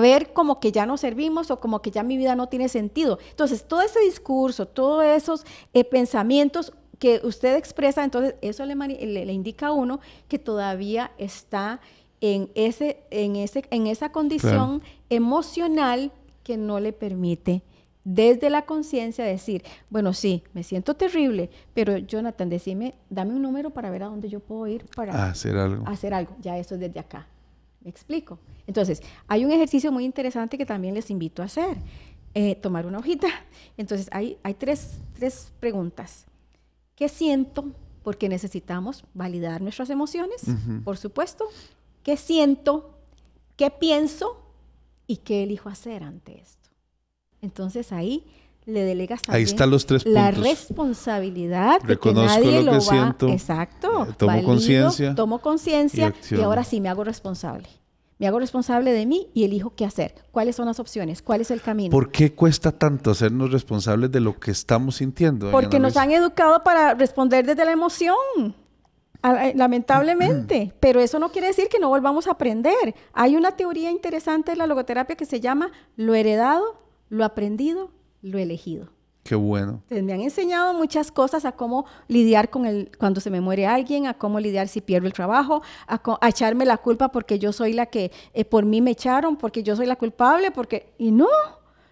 ver 0.00 0.32
como 0.32 0.60
que 0.60 0.72
ya 0.72 0.86
no 0.86 0.96
servimos 0.96 1.50
o 1.50 1.60
como 1.60 1.80
que 1.80 1.90
ya 1.90 2.02
mi 2.02 2.16
vida 2.16 2.34
no 2.34 2.48
tiene 2.48 2.68
sentido. 2.68 3.18
Entonces, 3.30 3.64
todo 3.64 3.82
ese 3.82 4.00
discurso, 4.00 4.66
todos 4.66 5.04
esos 5.04 5.44
eh, 5.74 5.84
pensamientos 5.84 6.72
que 6.98 7.20
usted 7.24 7.56
expresa, 7.56 8.02
entonces 8.04 8.34
eso 8.40 8.64
le, 8.64 8.74
le, 8.74 9.32
indica 9.32 9.68
a 9.68 9.72
uno 9.72 10.00
que 10.28 10.38
todavía 10.38 11.12
está 11.18 11.80
en, 12.20 12.50
ese, 12.54 12.98
en, 13.10 13.36
ese, 13.36 13.64
en 13.70 13.86
esa 13.86 14.10
condición 14.10 14.82
emocional 15.10 16.10
que 16.42 16.56
no 16.56 16.80
le 16.80 16.92
permite 16.92 17.62
desde 18.06 18.50
la 18.50 18.62
conciencia 18.62 19.24
decir, 19.24 19.64
bueno, 19.90 20.12
sí, 20.12 20.44
me 20.54 20.62
siento 20.62 20.94
terrible, 20.94 21.50
pero 21.74 21.98
Jonathan, 21.98 22.48
decime, 22.48 22.94
dame 23.10 23.34
un 23.34 23.42
número 23.42 23.70
para 23.70 23.90
ver 23.90 24.04
a 24.04 24.06
dónde 24.06 24.28
yo 24.28 24.38
puedo 24.38 24.68
ir 24.68 24.86
para 24.94 25.28
hacer 25.28 25.56
algo. 25.56 25.82
Hacer 25.88 26.14
algo, 26.14 26.36
ya 26.40 26.56
eso 26.56 26.76
es 26.76 26.80
desde 26.80 27.00
acá. 27.00 27.26
¿Me 27.86 27.90
explico? 27.90 28.40
Entonces, 28.66 29.00
hay 29.28 29.44
un 29.44 29.52
ejercicio 29.52 29.92
muy 29.92 30.04
interesante 30.04 30.58
que 30.58 30.66
también 30.66 30.92
les 30.92 31.08
invito 31.08 31.40
a 31.40 31.44
hacer. 31.44 31.76
Eh, 32.34 32.56
tomar 32.56 32.84
una 32.84 32.98
hojita. 32.98 33.28
Entonces, 33.76 34.08
hay, 34.10 34.38
hay 34.42 34.54
tres, 34.54 34.98
tres 35.14 35.52
preguntas. 35.60 36.26
¿Qué 36.96 37.08
siento? 37.08 37.70
Porque 38.02 38.28
necesitamos 38.28 39.04
validar 39.14 39.62
nuestras 39.62 39.88
emociones, 39.90 40.42
por 40.82 40.96
supuesto. 40.96 41.46
¿Qué 42.02 42.16
siento? 42.16 42.98
¿Qué 43.54 43.70
pienso? 43.70 44.36
¿Y 45.06 45.18
qué 45.18 45.44
elijo 45.44 45.68
hacer 45.68 46.02
ante 46.02 46.40
esto? 46.40 46.70
Entonces 47.40 47.92
ahí 47.92 48.24
le 48.66 48.82
delegas 48.82 49.22
también 49.22 49.36
Ahí 49.36 49.44
están 49.44 49.70
los 49.70 49.86
tres 49.86 50.04
la 50.04 50.32
responsabilidad 50.32 51.80
de 51.82 51.96
que 51.98 52.12
nadie 52.12 52.62
lo, 52.62 52.72
va. 52.72 53.16
Exacto. 53.32 54.06
Eh, 54.10 54.14
tomo 54.18 54.42
conciencia. 54.42 55.14
Tomo 55.14 55.38
conciencia 55.40 56.12
y, 56.30 56.40
ahora 56.40 56.64
sí 56.64 56.80
me 56.80 56.88
hago 56.88 57.04
responsable. 57.04 57.68
Me 58.18 58.26
hago 58.26 58.40
responsable 58.40 58.92
de 58.92 59.06
mí 59.06 59.28
y 59.34 59.44
elijo 59.44 59.74
qué 59.76 59.84
hacer. 59.84 60.14
¿Cuáles 60.32 60.56
son 60.56 60.66
las 60.66 60.80
opciones? 60.80 61.22
¿Cuál 61.22 61.42
es 61.42 61.50
el 61.50 61.60
camino? 61.60 61.90
¿Por 61.90 62.10
qué 62.10 62.32
cuesta 62.32 62.72
tanto 62.72 63.10
hacernos 63.10 63.52
responsables 63.52 64.10
de 64.10 64.20
lo 64.20 64.38
que 64.40 64.50
estamos 64.50 64.96
sintiendo? 64.96 65.50
Porque 65.50 65.78
nos 65.78 65.96
han 65.96 66.10
educado 66.10 66.64
para 66.64 66.94
responder 66.94 67.46
desde 67.46 67.64
la 67.64 67.72
emoción. 67.72 68.16
Eh, 69.22 69.52
lamentablemente, 69.54 70.72
pero 70.80 71.00
eso 71.00 71.18
no 71.18 71.30
quiere 71.30 71.48
decir 71.48 71.68
que 71.68 71.78
no 71.78 71.88
volvamos 71.88 72.26
a 72.26 72.32
aprender. 72.32 72.94
Hay 73.12 73.36
una 73.36 73.52
teoría 73.52 73.90
interesante 73.90 74.52
de 74.52 74.56
la 74.56 74.66
logoterapia 74.66 75.16
que 75.16 75.26
se 75.26 75.40
llama 75.40 75.70
lo 75.96 76.14
heredado, 76.14 76.80
lo 77.10 77.24
aprendido 77.24 77.90
lo 78.26 78.38
elegido. 78.38 78.88
Qué 79.22 79.34
bueno. 79.34 79.82
me 79.90 80.12
han 80.12 80.20
enseñado 80.20 80.72
muchas 80.72 81.10
cosas 81.10 81.44
a 81.44 81.52
cómo 81.52 81.84
lidiar 82.06 82.48
con 82.48 82.64
el 82.64 82.92
cuando 82.96 83.20
se 83.20 83.28
me 83.28 83.40
muere 83.40 83.66
alguien, 83.66 84.06
a 84.06 84.14
cómo 84.14 84.38
lidiar 84.38 84.68
si 84.68 84.80
pierdo 84.80 85.08
el 85.08 85.12
trabajo, 85.12 85.62
a, 85.88 86.28
echarme 86.28 86.64
la 86.64 86.76
culpa 86.76 87.08
porque 87.10 87.40
yo 87.40 87.52
soy 87.52 87.72
la 87.72 87.86
que 87.86 88.12
eh, 88.34 88.44
por 88.44 88.64
mí 88.64 88.80
me 88.80 88.92
echaron, 88.92 89.36
porque 89.36 89.64
yo 89.64 89.74
soy 89.74 89.86
la 89.86 89.96
culpable, 89.96 90.52
porque 90.52 90.92
y 90.96 91.10
no, 91.10 91.26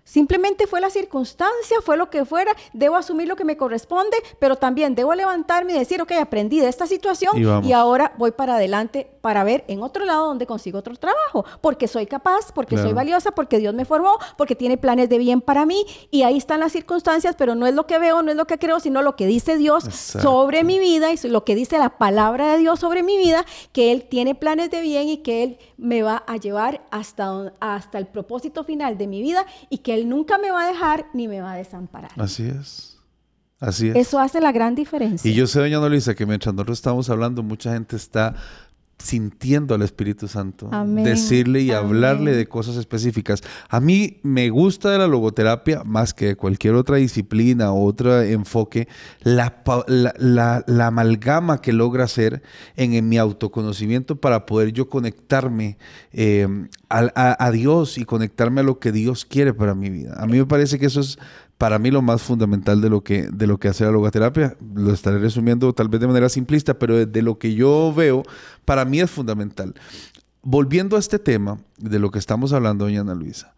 Simplemente 0.05 0.67
fue 0.67 0.83
la 0.83 0.91
circunstancia, 0.91 1.79
fue 1.83 1.97
lo 1.97 2.11
que 2.11 2.27
fuera, 2.27 2.55
debo 2.75 2.97
asumir 2.97 3.27
lo 3.27 3.37
que 3.37 3.45
me 3.45 3.57
corresponde, 3.57 4.17
pero 4.39 4.57
también 4.57 4.95
debo 4.95 5.15
levantarme 5.15 5.73
y 5.73 5.79
decir, 5.79 6.03
ok, 6.03 6.13
aprendí 6.21 6.61
de 6.61 6.69
esta 6.69 6.87
situación 6.87 7.33
y, 7.65 7.73
ahora 7.73 8.13
voy 8.19 8.31
para 8.31 8.57
adelante 8.57 9.11
para 9.23 9.45
ver 9.45 9.65
en 9.67 9.83
otro 9.83 10.05
lado 10.05 10.27
donde 10.27 10.47
consigo 10.47 10.79
otro 10.79 10.95
trabajo, 10.97 11.47
porque 11.63 11.89
soy 11.89 12.05
capaz, 12.05 12.53
porque 12.53 12.77
soy 12.77 12.93
valiosa, 12.93 13.31
porque 13.31 13.59
Dios 13.59 13.73
me 13.73 13.87
formó, 13.87 14.19
porque 14.37 14.55
tiene 14.55 14.77
planes 14.77 15.09
de 15.09 15.17
bien 15.17 15.41
para 15.41 15.65
mí 15.65 15.87
y 16.11 16.23
ahí 16.23 16.37
están 16.37 16.61
las 16.61 16.73
circunstancias, 16.73 17.35
pero 17.39 17.55
no 17.55 17.67
es 17.67 17.75
lo 17.75 17.87
que 17.87 17.99
veo, 17.99 18.23
no 18.23 18.31
es 18.31 18.37
lo 18.37 18.47
que 18.47 18.59
creo, 18.59 18.81
sino 18.81 19.01
lo 19.01 19.17
que 19.17 19.27
dice 19.27 19.57
Dios 19.57 19.85
sobre 19.85 20.65
mi 20.65 20.79
vida 20.79 21.13
y 21.13 21.29
lo 21.29 21.45
que 21.45 21.55
dice 21.55 21.79
la 21.79 21.97
palabra 21.97 22.53
de 22.53 22.59
Dios 22.59 22.79
sobre 22.79 23.03
mi 23.03 23.17
vida, 23.17 23.47
que 23.73 23.91
Él 23.91 24.05
tiene 24.05 24.35
planes 24.35 24.71
de 24.71 24.83
bien 24.83 25.09
y 25.09 25.17
que 25.19 25.43
Él 25.43 25.59
me 25.85 26.03
va 26.03 26.25
a 26.27 26.37
llevar 26.39 26.83
hasta, 26.91 27.53
hasta 27.61 27.99
el 27.99 28.07
propósito 28.07 28.65
final 28.65 28.97
de 28.97 29.07
mi 29.07 29.21
vida 29.23 29.45
y 29.69 29.79
que 29.79 29.95
él 29.95 30.09
nunca 30.09 30.39
me 30.39 30.51
va 30.51 30.65
a 30.65 30.67
dejar 30.67 31.07
ni 31.13 31.29
me 31.29 31.41
va 31.41 31.53
a 31.53 31.57
desamparar. 31.57 32.11
Así 32.17 32.47
es. 32.47 32.99
Así 33.61 33.89
es. 33.89 33.97
Eso 33.97 34.19
hace 34.19 34.41
la 34.41 34.51
gran 34.51 34.75
diferencia. 34.75 35.31
Y 35.31 35.35
yo 35.35 35.47
sé, 35.47 35.61
doña 35.61 35.79
Luisa, 35.87 36.15
que 36.15 36.27
mientras 36.27 36.55
nosotros 36.55 36.79
estamos 36.79 37.09
hablando, 37.11 37.43
mucha 37.43 37.73
gente 37.73 37.97
está 37.97 38.35
sintiendo 39.05 39.75
al 39.75 39.83
Espíritu 39.83 40.29
Santo, 40.29 40.71
decirle 40.87 41.61
y 41.61 41.73
hablarle 41.73 42.35
de 42.35 42.47
cosas 42.47 42.77
específicas. 42.77 43.43
A 43.69 43.79
mí 43.79 44.19
me 44.23 44.49
gusta 44.49 44.91
de 44.91 44.99
la 44.99 45.07
logoterapia 45.07 45.85
más 45.85 46.15
que 46.15 46.29
de 46.29 46.37
cualquier 46.37 46.75
otra 46.75 46.97
disciplina 46.97 47.73
o 47.73 47.85
otro 47.85 48.23
enfoque, 48.23 48.89
la, 49.23 49.63
la, 49.87 50.87
amalgama 50.87 51.61
que 51.61 51.75
logra 51.75 52.05
hacer 52.05 52.43
en, 52.77 53.09
mi 53.09 53.19
autoconocimiento 53.19 54.17
para 54.17 54.47
poder 54.47 54.73
yo 54.73 54.89
conectarme 54.89 55.77
eh, 56.13 56.49
a, 56.89 57.45
a 57.45 57.51
Dios 57.51 57.99
y 57.99 58.07
conectarme 58.07 58.63
a 58.63 58.65
lo 58.65 58.79
que 58.79 58.91
Dios 58.91 59.27
quiere 59.27 59.53
para 59.53 59.75
mi 59.75 59.91
vida. 59.91 60.15
A 60.17 60.27
mí 60.27 60.39
me 60.39 60.47
parece 60.47 60.79
que 60.79 60.87
eso 60.87 61.01
es 61.01 61.19
para 61.65 61.79
mí 61.79 61.91
lo 61.91 62.03
más 62.03 62.21
fundamental 62.21 62.83
de 62.83 62.91
lo 62.91 63.03
que, 63.03 63.27
de 63.33 63.47
lo 63.47 63.57
que 63.57 63.69
hace 63.69 63.85
la 63.85 63.91
logoterapia, 63.91 64.55
lo 64.75 64.93
estaré 64.93 65.19
resumiendo 65.19 65.73
tal 65.73 65.89
vez 65.89 65.99
de 65.99 66.07
manera 66.07 66.29
simplista, 66.29 66.79
pero 66.79 67.07
de 67.07 67.23
lo 67.23 67.39
que 67.39 67.55
yo 67.55 67.91
veo, 67.97 68.23
para 68.67 68.85
mí 68.85 69.01
es 69.01 69.11
fundamental. 69.11 69.73
Volviendo 70.43 70.97
a 70.97 70.99
este 70.99 71.19
tema 71.19 71.59
de 71.79 71.99
lo 71.99 72.11
que 72.11 72.19
estamos 72.19 72.53
hablando, 72.53 72.85
doña 72.85 73.01
Ana 73.01 73.15
Luisa, 73.15 73.55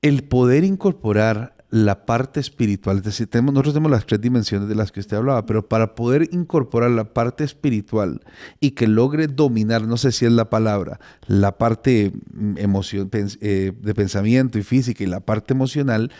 el 0.00 0.24
poder 0.24 0.64
incorporar 0.64 1.54
la 1.68 2.06
parte 2.06 2.40
espiritual, 2.40 2.98
es 2.98 3.02
decir, 3.02 3.26
tenemos, 3.26 3.52
nosotros 3.52 3.74
tenemos 3.74 3.90
las 3.90 4.06
tres 4.06 4.20
dimensiones 4.20 4.68
de 4.68 4.74
las 4.74 4.90
que 4.90 5.00
usted 5.00 5.16
hablaba, 5.16 5.44
pero 5.44 5.68
para 5.68 5.94
poder 5.96 6.28
incorporar 6.32 6.90
la 6.92 7.12
parte 7.12 7.44
espiritual 7.44 8.22
y 8.60 8.70
que 8.70 8.86
logre 8.86 9.26
dominar, 9.26 9.82
no 9.82 9.98
sé 9.98 10.12
si 10.12 10.24
es 10.24 10.32
la 10.32 10.48
palabra, 10.48 11.00
la 11.26 11.58
parte 11.58 12.12
mm, 12.32 12.58
emoción, 12.58 13.10
eh, 13.12 13.72
de 13.78 13.94
pensamiento 13.94 14.58
y 14.58 14.62
física 14.62 15.04
y 15.04 15.06
la 15.06 15.20
parte 15.20 15.52
emocional, 15.52 16.12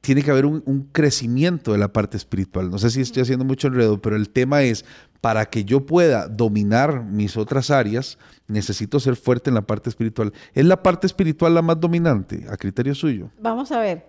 tiene 0.00 0.22
que 0.22 0.30
haber 0.30 0.46
un, 0.46 0.88
crecimiento 0.92 1.72
de 1.72 1.78
la 1.78 1.92
parte 1.92 2.16
espiritual. 2.16 2.70
No 2.70 2.78
sé 2.78 2.90
si 2.90 3.00
estoy 3.00 3.22
haciendo 3.22 3.44
mucho 3.44 3.68
enredo, 3.68 4.00
pero 4.00 4.16
el 4.16 4.30
tema 4.30 4.62
es, 4.62 4.84
para 5.20 5.46
que 5.46 5.64
yo 5.64 5.86
pueda 5.86 6.28
dominar 6.28 7.04
mis 7.04 7.36
otras 7.36 7.70
áreas, 7.70 8.18
necesito 8.46 9.00
ser 9.00 9.16
fuerte 9.16 9.50
en 9.50 9.54
la 9.54 9.62
parte 9.62 9.88
espiritual. 9.88 10.32
¿Es 10.54 10.64
la 10.64 10.82
parte 10.82 11.06
espiritual 11.06 11.54
la 11.54 11.62
más 11.62 11.80
dominante, 11.80 12.46
a 12.50 12.56
criterio 12.56 12.94
suyo? 12.94 13.30
Vamos 13.40 13.72
a 13.72 13.80
ver, 13.80 14.06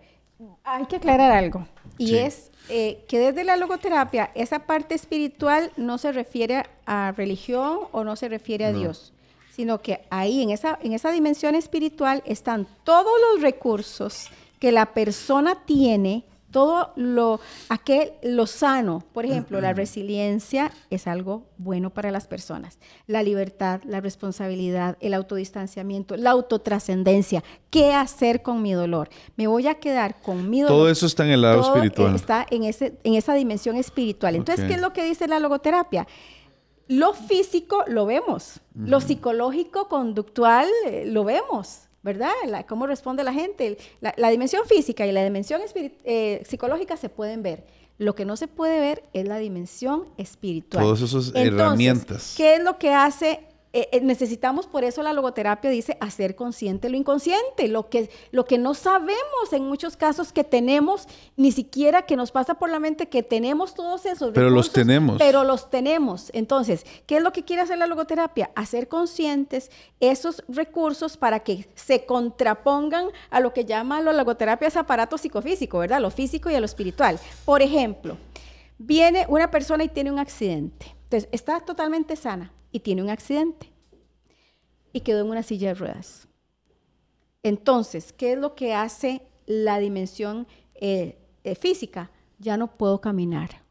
hay 0.64 0.86
que 0.86 0.98
aclarar 0.98 1.32
algo, 1.32 1.68
y 1.98 2.16
es 2.16 2.52
eh, 2.70 3.04
que 3.08 3.20
desde 3.20 3.44
la 3.44 3.58
logoterapia, 3.58 4.32
esa 4.36 4.60
parte 4.60 4.96
espiritual 4.96 5.72
no 5.78 5.98
se 5.98 6.12
refiere 6.12 6.64
a 6.86 7.12
religión 7.12 7.80
o 7.92 8.04
no 8.04 8.16
se 8.16 8.30
refiere 8.30 8.66
a 8.66 8.74
Dios 8.74 9.14
sino 9.60 9.82
que 9.82 10.06
ahí 10.10 10.42
en 10.42 10.52
esa, 10.52 10.80
en 10.82 10.94
esa 10.94 11.12
dimensión 11.12 11.54
espiritual 11.54 12.24
están 12.26 12.66
todos 12.86 13.12
los 13.34 13.42
recursos 13.42 14.30
que 14.60 14.72
la 14.72 14.94
persona 14.94 15.64
tiene 15.66 16.26
todo 16.52 16.94
lo, 16.96 17.40
aquel, 17.70 18.12
lo 18.24 18.48
sano, 18.48 19.04
por 19.14 19.26
ejemplo, 19.26 19.62
la 19.62 19.74
resiliencia 19.74 20.72
es 20.90 21.08
algo 21.08 21.44
bueno 21.58 21.92
para 21.92 22.12
las 22.12 22.28
personas. 22.28 22.80
La 23.08 23.22
libertad, 23.22 23.82
la 23.86 24.02
responsabilidad, 24.02 24.98
el 25.00 25.14
autodistanciamiento, 25.14 26.18
la 26.18 26.32
autotrascendencia. 26.32 27.44
¿Qué 27.70 27.94
hacer 27.94 28.42
con 28.42 28.62
mi 28.62 28.74
dolor? 28.74 29.10
Me 29.36 29.48
voy 29.48 29.68
a 29.68 29.76
quedar 29.76 30.20
con 30.22 30.50
mi 30.50 30.62
dolor. 30.62 30.76
Todo 30.76 30.90
eso 30.90 31.06
está 31.06 31.24
en 31.26 31.32
el 31.32 31.42
lado 31.44 31.62
espiritual. 31.62 32.16
Está 32.16 32.46
en, 32.50 32.64
ese, 32.64 32.98
en 33.04 33.14
esa 33.14 33.34
dimensión 33.36 33.76
espiritual. 33.76 34.36
Entonces, 34.36 34.66
¿qué 34.66 34.74
es 34.74 34.82
lo 34.82 34.92
que 34.92 35.04
dice 35.04 35.28
la 35.28 35.40
logoterapia? 35.40 36.08
Lo 36.88 37.14
físico 37.14 37.84
lo 37.86 38.08
vemos, 38.08 38.62
lo 38.74 39.00
psicológico, 39.00 39.88
conductual, 39.88 40.68
eh, 40.88 41.06
lo 41.06 41.24
vemos. 41.24 41.89
¿Verdad? 42.04 42.32
cómo 42.68 42.88
responde 42.88 43.24
la 43.24 43.34
gente. 43.34 43.78
La, 44.02 44.30
dimensión 44.30 44.66
física 44.66 45.06
y 45.06 45.12
la 45.12 45.24
dimensión 45.24 45.62
eh, 45.76 46.44
psicológica 46.48 46.98
se 46.98 47.10
pueden 47.10 47.44
ver. 47.44 47.66
Lo 47.98 48.16
que 48.16 48.24
no 48.24 48.38
se 48.38 48.48
puede 48.48 48.80
ver 48.80 49.04
es 49.14 49.28
la 49.28 49.38
dimensión 49.38 50.06
espiritual. 50.18 50.84
Todas 50.84 51.02
esas 51.02 51.34
herramientas. 51.36 52.34
¿Qué 52.38 52.56
es 52.56 52.64
lo 52.64 52.78
que 52.78 52.94
hace 52.94 53.42
eh, 53.72 53.88
eh, 53.92 54.02
necesitamos 54.02 54.66
por 54.66 54.84
eso 54.84 55.04
la 55.04 55.14
logoterapia 55.14 55.70
dice 55.70 55.96
hacer 56.02 56.36
consciente 56.36 56.90
lo 56.90 56.98
inconsciente, 56.98 57.68
lo 57.68 57.88
que, 57.88 58.10
lo 58.32 58.46
que 58.46 58.58
no 58.58 58.74
sabemos 58.74 59.54
en 59.54 59.64
muchos 59.66 59.96
casos 59.96 60.34
que 60.34 60.44
tenemos, 60.44 61.08
ni 61.38 61.52
siquiera 61.52 62.02
que 62.02 62.16
nos 62.16 62.32
pasa 62.32 62.56
por 62.56 62.72
la 62.72 62.80
mente 62.80 63.10
que 63.10 63.22
tenemos 63.22 63.76
todos 63.76 64.08
esos. 64.08 64.32
Pero 64.34 64.50
los 64.50 64.72
tenemos. 64.72 65.20
Pero 65.20 65.44
los 65.44 65.70
tenemos. 65.70 66.32
Entonces, 66.34 66.84
¿qué 67.06 67.18
es 67.18 67.24
lo 67.24 67.32
que 67.32 67.44
quiere 67.44 67.62
hacer 67.62 67.78
la 67.78 67.86
logoterapia? 67.86 68.50
Hacer 68.56 68.88
conscientes 68.88 69.70
esos 70.00 70.44
recursos 70.48 71.16
para 71.16 71.42
que 71.42 71.70
se 71.76 72.06
contrapongan 72.06 73.10
a 73.30 73.40
lo 73.40 73.54
que 73.54 73.66
llama 73.66 74.02
la 74.02 74.14
logoterapia 74.14 74.68
es 74.68 74.78
aparato 74.78 75.20
psicofísico, 75.20 75.78
¿verdad? 75.78 76.02
Lo 76.02 76.10
físico 76.10 76.50
y 76.50 76.56
a 76.56 76.60
lo 76.60 76.66
espiritual. 76.66 77.20
Por 77.46 77.62
ejemplo, 77.62 78.18
viene 78.80 79.28
una 79.30 79.52
persona 79.52 79.84
y 79.84 79.90
tiene 79.90 80.12
un 80.12 80.18
accidente. 80.18 80.96
Entonces, 81.04 81.30
está 81.32 81.60
totalmente 81.60 82.16
sana 82.16 82.52
y 82.72 82.80
tiene 82.80 83.04
un 83.04 83.10
accidente 83.10 83.72
y 84.94 85.02
quedó 85.02 85.22
en 85.22 85.32
una 85.32 85.44
silla 85.44 85.70
de 85.70 85.76
ruedas. 85.76 86.28
Entonces, 87.44 88.14
¿qué 88.14 88.34
es 88.34 88.38
lo 88.38 88.56
que 88.56 88.74
hace 88.74 89.22
la 89.46 89.80
dimensión 89.80 90.48
eh, 90.76 91.18
eh, 91.44 91.56
física? 91.56 92.12
Ya 92.38 92.58
no 92.58 92.78
puedo 92.78 93.02
caminar. 93.02 93.64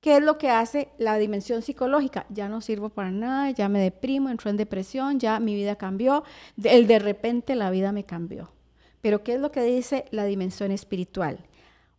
¿Qué 0.00 0.18
es 0.18 0.22
lo 0.22 0.38
que 0.38 0.50
hace 0.50 0.88
la 0.98 1.16
dimensión 1.18 1.62
psicológica? 1.62 2.26
Ya 2.28 2.48
no 2.48 2.60
sirvo 2.60 2.90
para 2.90 3.10
nada, 3.10 3.50
ya 3.50 3.68
me 3.68 3.80
deprimo, 3.80 4.30
entro 4.30 4.50
en 4.50 4.56
depresión, 4.56 5.18
ya 5.18 5.40
mi 5.40 5.54
vida 5.54 5.76
cambió, 5.76 6.22
el 6.62 6.86
de 6.86 6.98
repente 6.98 7.56
la 7.56 7.70
vida 7.70 7.92
me 7.92 8.04
cambió. 8.04 8.52
Pero 9.00 9.24
¿qué 9.24 9.34
es 9.34 9.40
lo 9.40 9.50
que 9.50 9.62
dice 9.62 10.04
la 10.10 10.24
dimensión 10.24 10.70
espiritual? 10.70 11.44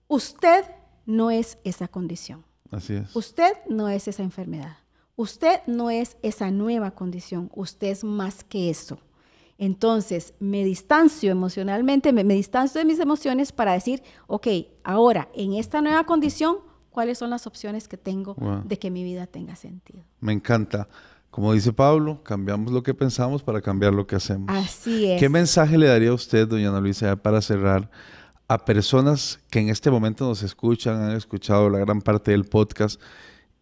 Usted 0.07 0.63
no 1.05 1.31
es 1.31 1.57
esa 1.63 1.87
condición. 1.87 2.45
Así 2.71 2.93
es. 2.95 3.15
Usted 3.15 3.53
no 3.67 3.89
es 3.89 4.07
esa 4.07 4.23
enfermedad. 4.23 4.77
Usted 5.19 5.62
no 5.65 5.89
es 5.89 6.15
esa 6.21 6.51
nueva 6.51 6.91
condición, 6.91 7.49
usted 7.56 7.88
es 7.88 8.03
más 8.03 8.43
que 8.43 8.69
eso. 8.69 8.99
Entonces, 9.58 10.36
me 10.39 10.63
distancio 10.63 11.32
emocionalmente, 11.32 12.13
me, 12.13 12.23
distancio 12.23 12.77
de 12.77 12.86
mis 12.86 12.99
emociones 12.99 13.51
para 13.51 13.73
decir, 13.73 14.03
ok, 14.27 14.47
ahora, 14.84 15.27
en 15.34 15.53
esta 15.53 15.82
nueva 15.82 16.03
condición, 16.03 16.58
¿cuáles 16.91 17.17
son 17.17 17.32
las 17.32 17.47
opciones 17.47 17.88
que 17.88 17.97
tengo 17.97 18.36
de 18.63 18.77
que 18.77 18.91
mi 18.91 19.03
vida 19.03 19.25
tenga 19.25 19.56
sentido? 19.56 20.03
Me 20.19 20.34
encanta. 20.34 20.88
Como 21.32 21.51
dice 21.51 21.73
Pablo, 21.73 22.21
cambiamos 22.21 22.71
lo 22.71 22.84
que 22.84 22.93
pensamos 22.93 23.41
para 23.41 23.60
cambiar 23.60 23.95
lo 23.95 24.06
que 24.06 24.17
hacemos. 24.17 24.56
Así 24.56 25.12
es. 25.12 25.19
¿Qué 25.19 25.30
mensaje 25.30 25.80
le 25.80 25.88
daría 25.88 26.10
a 26.10 26.13
usted, 26.13 26.47
doña 26.47 26.69
Ana 26.69 26.80
Luisa, 26.80 27.15
para 27.15 27.41
cerrar 27.41 27.89
a 28.47 28.63
personas 28.63 29.39
que 29.49 29.60
en 29.60 29.69
este 29.69 29.89
momento 29.89 30.27
nos 30.27 30.43
escuchan, 30.43 31.01
han 31.01 31.15
escuchado 31.17 31.71
la 31.71 31.80
gran 31.80 32.03
parte 32.03 32.30
del 32.30 32.45
podcast 32.45 33.01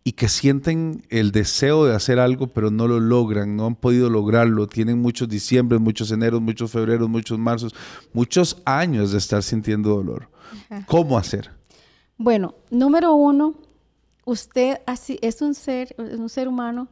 y 0.08 0.12
que 0.12 0.30
sienten 0.30 1.04
el 1.10 1.32
deseo 1.32 1.86
de 1.86 1.96
hacer 1.96 2.20
algo, 2.20 2.46
pero 2.46 2.70
no 2.70 2.88
lo 2.88 3.00
logran, 3.00 3.56
no 3.56 3.66
han 3.66 3.76
podido 3.76 4.08
lograrlo. 4.08 4.68
Tienen 4.68 5.02
muchos 5.02 5.28
diciembre, 5.28 5.80
muchos 5.80 6.12
eneros, 6.12 6.40
muchos 6.40 6.72
febreros, 6.72 7.10
muchos 7.10 7.40
marzos, 7.40 7.74
muchos 8.14 8.62
años 8.66 9.12
de 9.12 9.18
estar 9.18 9.42
sintiendo 9.42 9.90
dolor. 9.90 10.30
¿Cómo 10.86 11.18
hacer? 11.18 11.50
Bueno, 12.18 12.54
número 12.70 13.16
uno, 13.16 13.56
usted 14.26 14.80
así, 14.86 15.18
es 15.24 15.42
un 15.42 15.56
ser, 15.56 15.96
un 15.98 16.30
ser 16.30 16.48
humano 16.48 16.88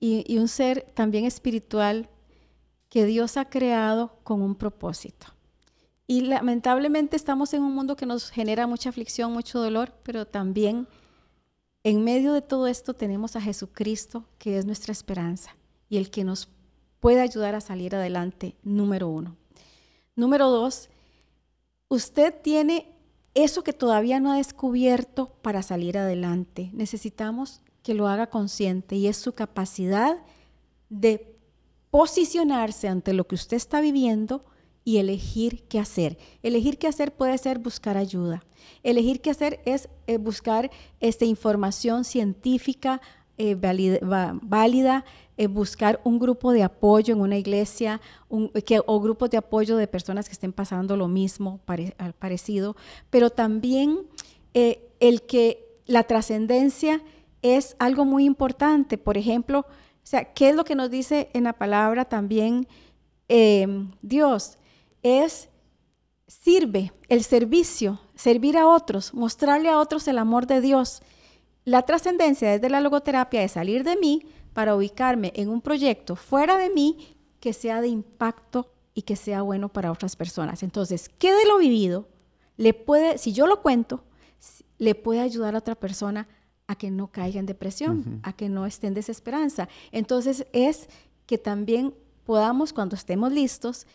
y, 0.00 0.24
y 0.26 0.38
un 0.38 0.48
ser 0.48 0.90
también 0.94 1.26
espiritual 1.26 2.08
que 2.88 3.04
Dios 3.04 3.36
ha 3.36 3.50
creado 3.50 4.16
con 4.22 4.40
un 4.40 4.54
propósito. 4.54 5.26
Y 6.06 6.22
lamentablemente 6.22 7.14
estamos 7.14 7.52
en 7.52 7.62
un 7.62 7.74
mundo 7.74 7.94
que 7.94 8.06
nos 8.06 8.30
genera 8.30 8.66
mucha 8.66 8.88
aflicción, 8.88 9.34
mucho 9.34 9.60
dolor, 9.60 9.92
pero 10.02 10.26
también 10.26 10.88
en 11.86 12.02
medio 12.02 12.32
de 12.32 12.42
todo 12.42 12.66
esto 12.66 12.94
tenemos 12.94 13.36
a 13.36 13.40
Jesucristo, 13.40 14.24
que 14.38 14.58
es 14.58 14.66
nuestra 14.66 14.90
esperanza 14.90 15.54
y 15.88 15.98
el 15.98 16.10
que 16.10 16.24
nos 16.24 16.48
puede 16.98 17.20
ayudar 17.20 17.54
a 17.54 17.60
salir 17.60 17.94
adelante, 17.94 18.56
número 18.64 19.08
uno. 19.08 19.36
Número 20.16 20.50
dos, 20.50 20.88
usted 21.88 22.34
tiene 22.42 22.92
eso 23.34 23.62
que 23.62 23.72
todavía 23.72 24.18
no 24.18 24.32
ha 24.32 24.38
descubierto 24.38 25.28
para 25.42 25.62
salir 25.62 25.96
adelante. 25.96 26.70
Necesitamos 26.72 27.60
que 27.84 27.94
lo 27.94 28.08
haga 28.08 28.30
consciente 28.30 28.96
y 28.96 29.06
es 29.06 29.16
su 29.16 29.34
capacidad 29.34 30.18
de 30.88 31.38
posicionarse 31.92 32.88
ante 32.88 33.12
lo 33.12 33.28
que 33.28 33.36
usted 33.36 33.56
está 33.56 33.80
viviendo 33.80 34.44
y 34.86 34.98
elegir 34.98 35.64
qué 35.68 35.80
hacer. 35.80 36.16
Elegir 36.44 36.78
qué 36.78 36.86
hacer 36.86 37.12
puede 37.12 37.36
ser 37.38 37.58
buscar 37.58 37.96
ayuda. 37.96 38.44
Elegir 38.84 39.20
qué 39.20 39.30
hacer 39.30 39.60
es 39.64 39.88
eh, 40.06 40.16
buscar 40.16 40.70
esta 41.00 41.24
información 41.24 42.04
científica 42.04 43.00
eh, 43.36 43.56
válida, 43.56 45.04
eh, 45.36 45.48
buscar 45.48 46.00
un 46.04 46.20
grupo 46.20 46.52
de 46.52 46.62
apoyo 46.62 47.14
en 47.14 47.20
una 47.20 47.36
iglesia 47.36 48.00
o 48.28 49.00
grupos 49.00 49.30
de 49.30 49.38
apoyo 49.38 49.76
de 49.76 49.88
personas 49.88 50.28
que 50.28 50.34
estén 50.34 50.52
pasando 50.52 50.96
lo 50.96 51.08
mismo, 51.08 51.58
parecido, 52.20 52.76
pero 53.10 53.30
también 53.30 54.06
el 54.54 55.22
que 55.22 55.80
la 55.86 56.04
trascendencia 56.04 57.02
es 57.42 57.74
algo 57.80 58.04
muy 58.04 58.24
importante. 58.24 58.98
Por 58.98 59.18
ejemplo, 59.18 59.66
o 59.68 60.04
sea, 60.04 60.32
¿qué 60.32 60.50
es 60.50 60.54
lo 60.54 60.64
que 60.64 60.76
nos 60.76 60.92
dice 60.92 61.28
en 61.32 61.42
la 61.42 61.54
palabra 61.54 62.04
también 62.04 62.68
Dios? 64.00 64.58
Es 65.06 65.48
sirve, 66.26 66.92
el 67.08 67.22
servicio, 67.22 68.00
servir 68.14 68.58
a 68.58 68.66
otros, 68.66 69.14
mostrarle 69.14 69.68
a 69.68 69.78
otros 69.78 70.08
el 70.08 70.18
amor 70.18 70.46
de 70.46 70.60
Dios. 70.60 71.02
La 71.64 71.82
trascendencia 71.82 72.50
desde 72.50 72.70
la 72.70 72.80
logoterapia 72.80 73.42
es 73.42 73.52
salir 73.52 73.84
de 73.84 73.96
mí 73.96 74.26
para 74.52 74.74
ubicarme 74.74 75.32
en 75.36 75.48
un 75.48 75.60
proyecto 75.60 76.16
fuera 76.16 76.58
de 76.58 76.70
mí 76.70 77.16
que 77.40 77.52
sea 77.52 77.80
de 77.80 77.88
impacto 77.88 78.72
y 78.94 79.02
que 79.02 79.14
sea 79.14 79.42
bueno 79.42 79.68
para 79.68 79.92
otras 79.92 80.16
personas. 80.16 80.62
Entonces, 80.62 81.10
¿qué 81.18 81.32
de 81.32 81.46
lo 81.46 81.58
vivido 81.58 82.08
le 82.56 82.72
puede, 82.74 83.18
si 83.18 83.32
yo 83.32 83.46
lo 83.46 83.62
cuento, 83.62 84.02
le 84.78 84.94
puede 84.94 85.20
ayudar 85.20 85.54
a 85.54 85.58
otra 85.58 85.74
persona 85.74 86.26
a 86.66 86.74
que 86.74 86.90
no 86.90 87.08
caiga 87.08 87.38
en 87.38 87.46
depresión, 87.46 88.20
a 88.22 88.32
que 88.32 88.48
no 88.48 88.66
esté 88.66 88.86
en 88.86 88.94
desesperanza? 88.94 89.68
Entonces, 89.92 90.46
es 90.52 90.88
que 91.26 91.38
también 91.38 91.94
podamos, 92.24 92.72
cuando 92.72 92.96
estemos 92.96 93.30
listos, 93.30 93.86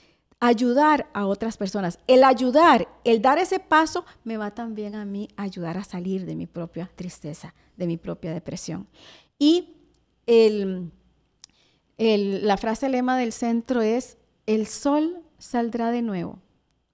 ayudar 0.42 1.08
a 1.14 1.28
otras 1.28 1.56
personas. 1.56 2.00
El 2.08 2.24
ayudar, 2.24 2.90
el 3.06 3.22
dar 3.22 3.38
ese 3.38 3.60
paso, 3.60 4.04
me 4.24 4.38
va 4.38 4.52
también 4.52 4.96
a 4.96 5.06
mí 5.06 5.30
ayudar 5.38 5.78
a 5.78 5.84
salir 5.84 6.26
de 6.26 6.36
mi 6.36 6.48
propia 6.48 6.92
tristeza, 6.96 7.54
de 7.78 7.88
mi 7.88 7.96
propia 7.96 8.34
depresión. 8.34 8.88
Y 9.38 9.78
el, 10.26 10.92
la 11.98 12.58
frase 12.58 12.90
lema 12.90 13.18
del 13.18 13.32
centro 13.32 13.82
es, 13.82 14.18
el 14.48 14.66
sol 14.66 15.22
saldrá 15.38 15.92
de 15.92 16.02
nuevo, 16.02 16.40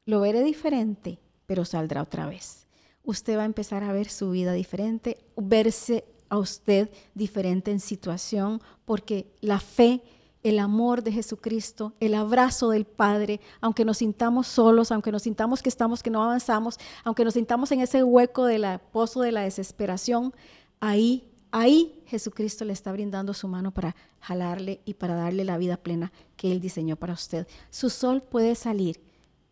lo 0.05 0.19
veré 0.19 0.43
diferente, 0.43 1.17
pero 1.45 1.63
saldrá 1.63 2.01
otra 2.01 2.27
vez. 2.27 2.67
Usted 3.03 3.37
va 3.37 3.43
a 3.43 3.45
empezar 3.45 3.81
a 3.85 3.93
ver 3.93 4.09
su 4.09 4.29
vida 4.29 4.51
diferente, 4.51 5.17
verse 5.37 6.03
a 6.27 6.37
usted 6.37 6.89
diferente 7.15 7.71
en 7.71 7.79
situación, 7.79 8.61
porque 8.83 9.31
la 9.39 9.61
fe 9.61 10.03
el 10.49 10.59
amor 10.59 11.03
de 11.03 11.11
Jesucristo, 11.11 11.93
el 11.99 12.13
abrazo 12.13 12.69
del 12.69 12.85
Padre, 12.85 13.41
aunque 13.59 13.83
nos 13.83 13.97
sintamos 13.97 14.47
solos, 14.47 14.91
aunque 14.91 15.11
nos 15.11 15.23
sintamos 15.23 15.61
que 15.61 15.69
estamos, 15.69 16.01
que 16.01 16.09
no 16.09 16.23
avanzamos, 16.23 16.77
aunque 17.03 17.25
nos 17.25 17.33
sintamos 17.33 17.71
en 17.71 17.81
ese 17.81 18.03
hueco 18.03 18.45
del 18.45 18.65
pozo 18.91 19.21
de 19.21 19.33
la 19.33 19.41
desesperación, 19.41 20.33
ahí, 20.79 21.29
ahí 21.51 22.01
Jesucristo 22.05 22.63
le 22.63 22.73
está 22.73 22.93
brindando 22.93 23.33
su 23.33 23.47
mano 23.49 23.71
para 23.71 23.95
jalarle 24.21 24.79
y 24.85 24.93
para 24.93 25.15
darle 25.15 25.43
la 25.43 25.57
vida 25.57 25.75
plena 25.75 26.13
que 26.37 26.51
Él 26.51 26.61
diseñó 26.61 26.95
para 26.95 27.13
usted. 27.13 27.45
Su 27.69 27.89
sol 27.89 28.21
puede 28.21 28.55
salir, 28.55 29.01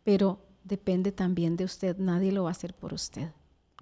pero 0.06 0.40
depende 0.64 1.12
también 1.12 1.58
de 1.58 1.66
usted. 1.66 1.98
Nadie 1.98 2.32
lo 2.32 2.44
va 2.44 2.50
a 2.50 2.52
hacer 2.52 2.74
por 2.74 2.94
usted. 2.94 3.32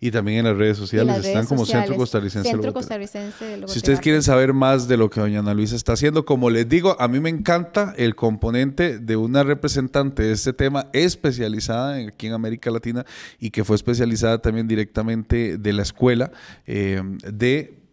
Y 0.00 0.12
también 0.12 0.38
en 0.38 0.44
las 0.44 0.56
redes 0.56 0.78
sociales 0.78 1.26
están 1.26 1.46
como 1.46 1.66
Centro 1.66 1.96
Costarricense, 1.96 2.48
Centro 2.48 2.72
Costarricense 2.72 3.44
de 3.44 3.56
Logoterapia. 3.56 3.72
Si 3.72 3.78
ustedes 3.78 3.98
quieren 4.00 4.22
saber 4.22 4.52
más 4.52 4.86
de 4.86 4.96
lo 4.96 5.10
que 5.10 5.18
doña 5.20 5.40
Ana 5.40 5.52
Luisa 5.52 5.74
está 5.74 5.94
haciendo, 5.94 6.24
como 6.24 6.48
les 6.48 6.68
digo, 6.68 6.94
a 7.00 7.08
mí 7.08 7.18
me 7.18 7.28
encanta 7.28 7.92
el 7.96 8.14
componente 8.14 9.00
de 9.00 9.16
una 9.16 9.42
representante 9.42 10.22
de 10.22 10.30
este 10.32 10.52
tema 10.52 10.86
especializada 10.92 11.96
aquí 11.96 12.28
en 12.28 12.34
América 12.34 12.70
Latina 12.70 13.04
y 13.40 13.50
que 13.50 13.64
fue 13.64 13.74
especializada 13.74 14.40
también 14.40 14.68
directamente 14.68 15.58
de 15.58 15.72
la 15.72 15.82
escuela 15.82 16.30
eh, 16.66 17.02
de 17.32 17.86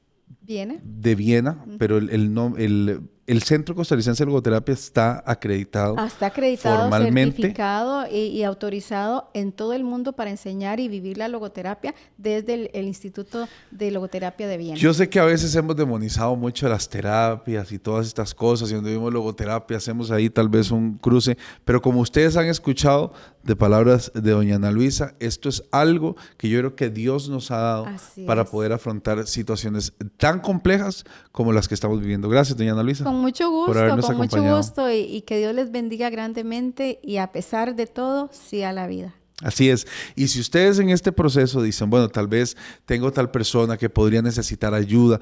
Viena. 0.46 0.76
De 0.84 1.16
Viena, 1.16 1.64
pero 1.78 1.98
el, 1.98 2.10
el, 2.10 2.38
el, 2.58 3.02
el 3.26 3.42
Centro 3.44 3.74
Costarricense 3.74 4.24
de 4.24 4.28
Logoterapia 4.28 4.74
está 4.74 5.24
acreditado. 5.26 5.96
Ah, 5.98 6.08
está 6.08 6.28
acreditado, 6.28 6.82
formalmente. 6.82 7.38
certificado 7.38 8.06
y, 8.12 8.44
autorizado 8.44 9.30
en 9.34 9.54
todo 9.54 9.74
el 9.74 9.84
mundo 9.84 10.14
para 10.14 10.30
enseñar 10.30 10.80
y 10.80 10.90
vivir 10.90 11.18
la 11.18 11.30
logoterapia 11.30 11.96
desde 12.18 12.70
el, 12.78 12.84
Instituto 12.86 13.48
de 13.72 13.92
Logoterapia 13.92 14.48
de 14.48 14.58
Viena. 14.58 14.76
Yo 14.76 14.94
sé 14.94 15.10
que 15.10 15.20
a 15.20 15.26
veces 15.26 15.56
hemos 15.56 15.76
demonizado 15.76 16.36
mucho 16.36 16.68
las 16.68 16.90
terapias 16.90 17.72
y 17.72 17.80
todas 17.80 18.08
estas 18.08 18.36
cosas, 18.36 18.70
y 18.70 18.76
donde 18.76 18.92
vimos 18.92 19.12
logoterapia 19.14 19.78
hacemos 19.78 20.12
ahí 20.12 20.30
tal 20.30 20.50
vez 20.50 20.70
un 20.70 20.98
cruce, 20.98 21.38
pero 21.64 21.82
como 21.82 22.02
ustedes 22.02 22.36
han 22.36 22.48
escuchado 22.48 23.14
de 23.42 23.56
palabras 23.56 24.12
de 24.14 24.32
doña 24.32 24.58
Ana 24.58 24.72
Luisa, 24.72 25.16
esto 25.20 25.50
es 25.50 25.64
algo 25.72 26.16
que 26.38 26.50
yo 26.50 26.60
creo 26.60 26.76
que 26.76 26.90
Dios 26.90 27.30
nos 27.30 27.52
ha 27.52 27.58
dado 27.58 27.88
para 28.28 28.46
poder 28.46 28.74
afrontar 28.74 29.26
situaciones 29.28 29.94
tan 30.18 30.40
complejas 30.40 31.06
como 31.32 31.54
las 31.54 31.68
que 31.68 31.74
estamos 31.74 32.00
viviendo. 32.00 32.30
Gracias, 32.30 32.58
doña 32.58 32.74
Ana 32.74 32.84
Luisa 32.84 33.13
con 33.14 33.22
mucho 33.22 33.50
gusto, 33.52 34.02
con 34.02 34.18
mucho 34.18 34.44
gusto 34.56 34.92
y, 34.92 35.22
que 35.22 35.38
Dios 35.38 35.54
les 35.54 35.72
bendiga 35.72 36.10
grandemente 36.10 37.00
y 37.04 37.18
a 37.18 37.32
pesar 37.32 37.76
de 37.76 37.88
todo, 37.88 38.30
sí 38.32 38.64
a 38.64 38.74
la 38.74 38.88
vida. 38.88 39.14
Así 39.44 39.70
es. 39.70 39.86
Y 40.16 40.28
si 40.30 40.40
ustedes 40.40 40.80
en 40.80 40.90
este 40.90 41.12
proceso 41.12 41.62
dicen, 41.62 41.90
bueno, 41.90 42.08
tal 42.08 42.28
vez 42.28 42.56
tengo 42.86 43.12
tal 43.12 43.30
persona 43.30 43.78
que 43.78 43.90
podría 43.90 44.22
necesitar 44.22 44.74
ayuda, 44.74 45.20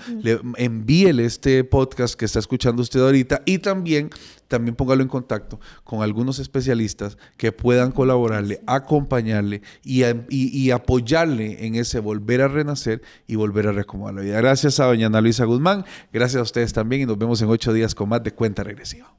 envíele 0.57 1.25
este 1.25 1.63
podcast 1.63 2.13
que 2.13 2.25
está 2.25 2.37
escuchando 2.37 2.83
usted 2.83 3.01
ahorita 3.01 3.41
y 3.45 3.57
también, 3.57 4.11
también 4.47 4.75
póngalo 4.75 5.01
en 5.01 5.07
contacto 5.07 5.59
con 5.83 6.03
algunos 6.03 6.37
especialistas 6.37 7.17
que 7.35 7.51
puedan 7.51 7.91
colaborarle, 7.91 8.61
acompañarle 8.67 9.63
y, 9.83 10.03
y, 10.29 10.69
apoyarle 10.69 11.65
en 11.65 11.75
ese 11.75 11.99
volver 11.99 12.41
a 12.41 12.47
renacer 12.47 13.01
y 13.25 13.35
volver 13.35 13.67
a 13.67 13.71
recomodar 13.71 14.13
la 14.13 14.21
vida. 14.21 14.37
Gracias 14.37 14.79
a 14.79 14.85
doña 14.85 15.07
Ana 15.07 15.19
Luisa 15.19 15.45
Guzmán, 15.45 15.83
gracias 16.13 16.39
a 16.39 16.43
ustedes 16.43 16.73
también 16.73 17.01
y 17.01 17.05
nos 17.07 17.17
vemos 17.17 17.41
en 17.41 17.49
ocho 17.49 17.73
días 17.73 17.95
con 17.95 18.07
más 18.07 18.23
de 18.23 18.33
Cuenta 18.33 18.63
Regresiva. 18.63 19.11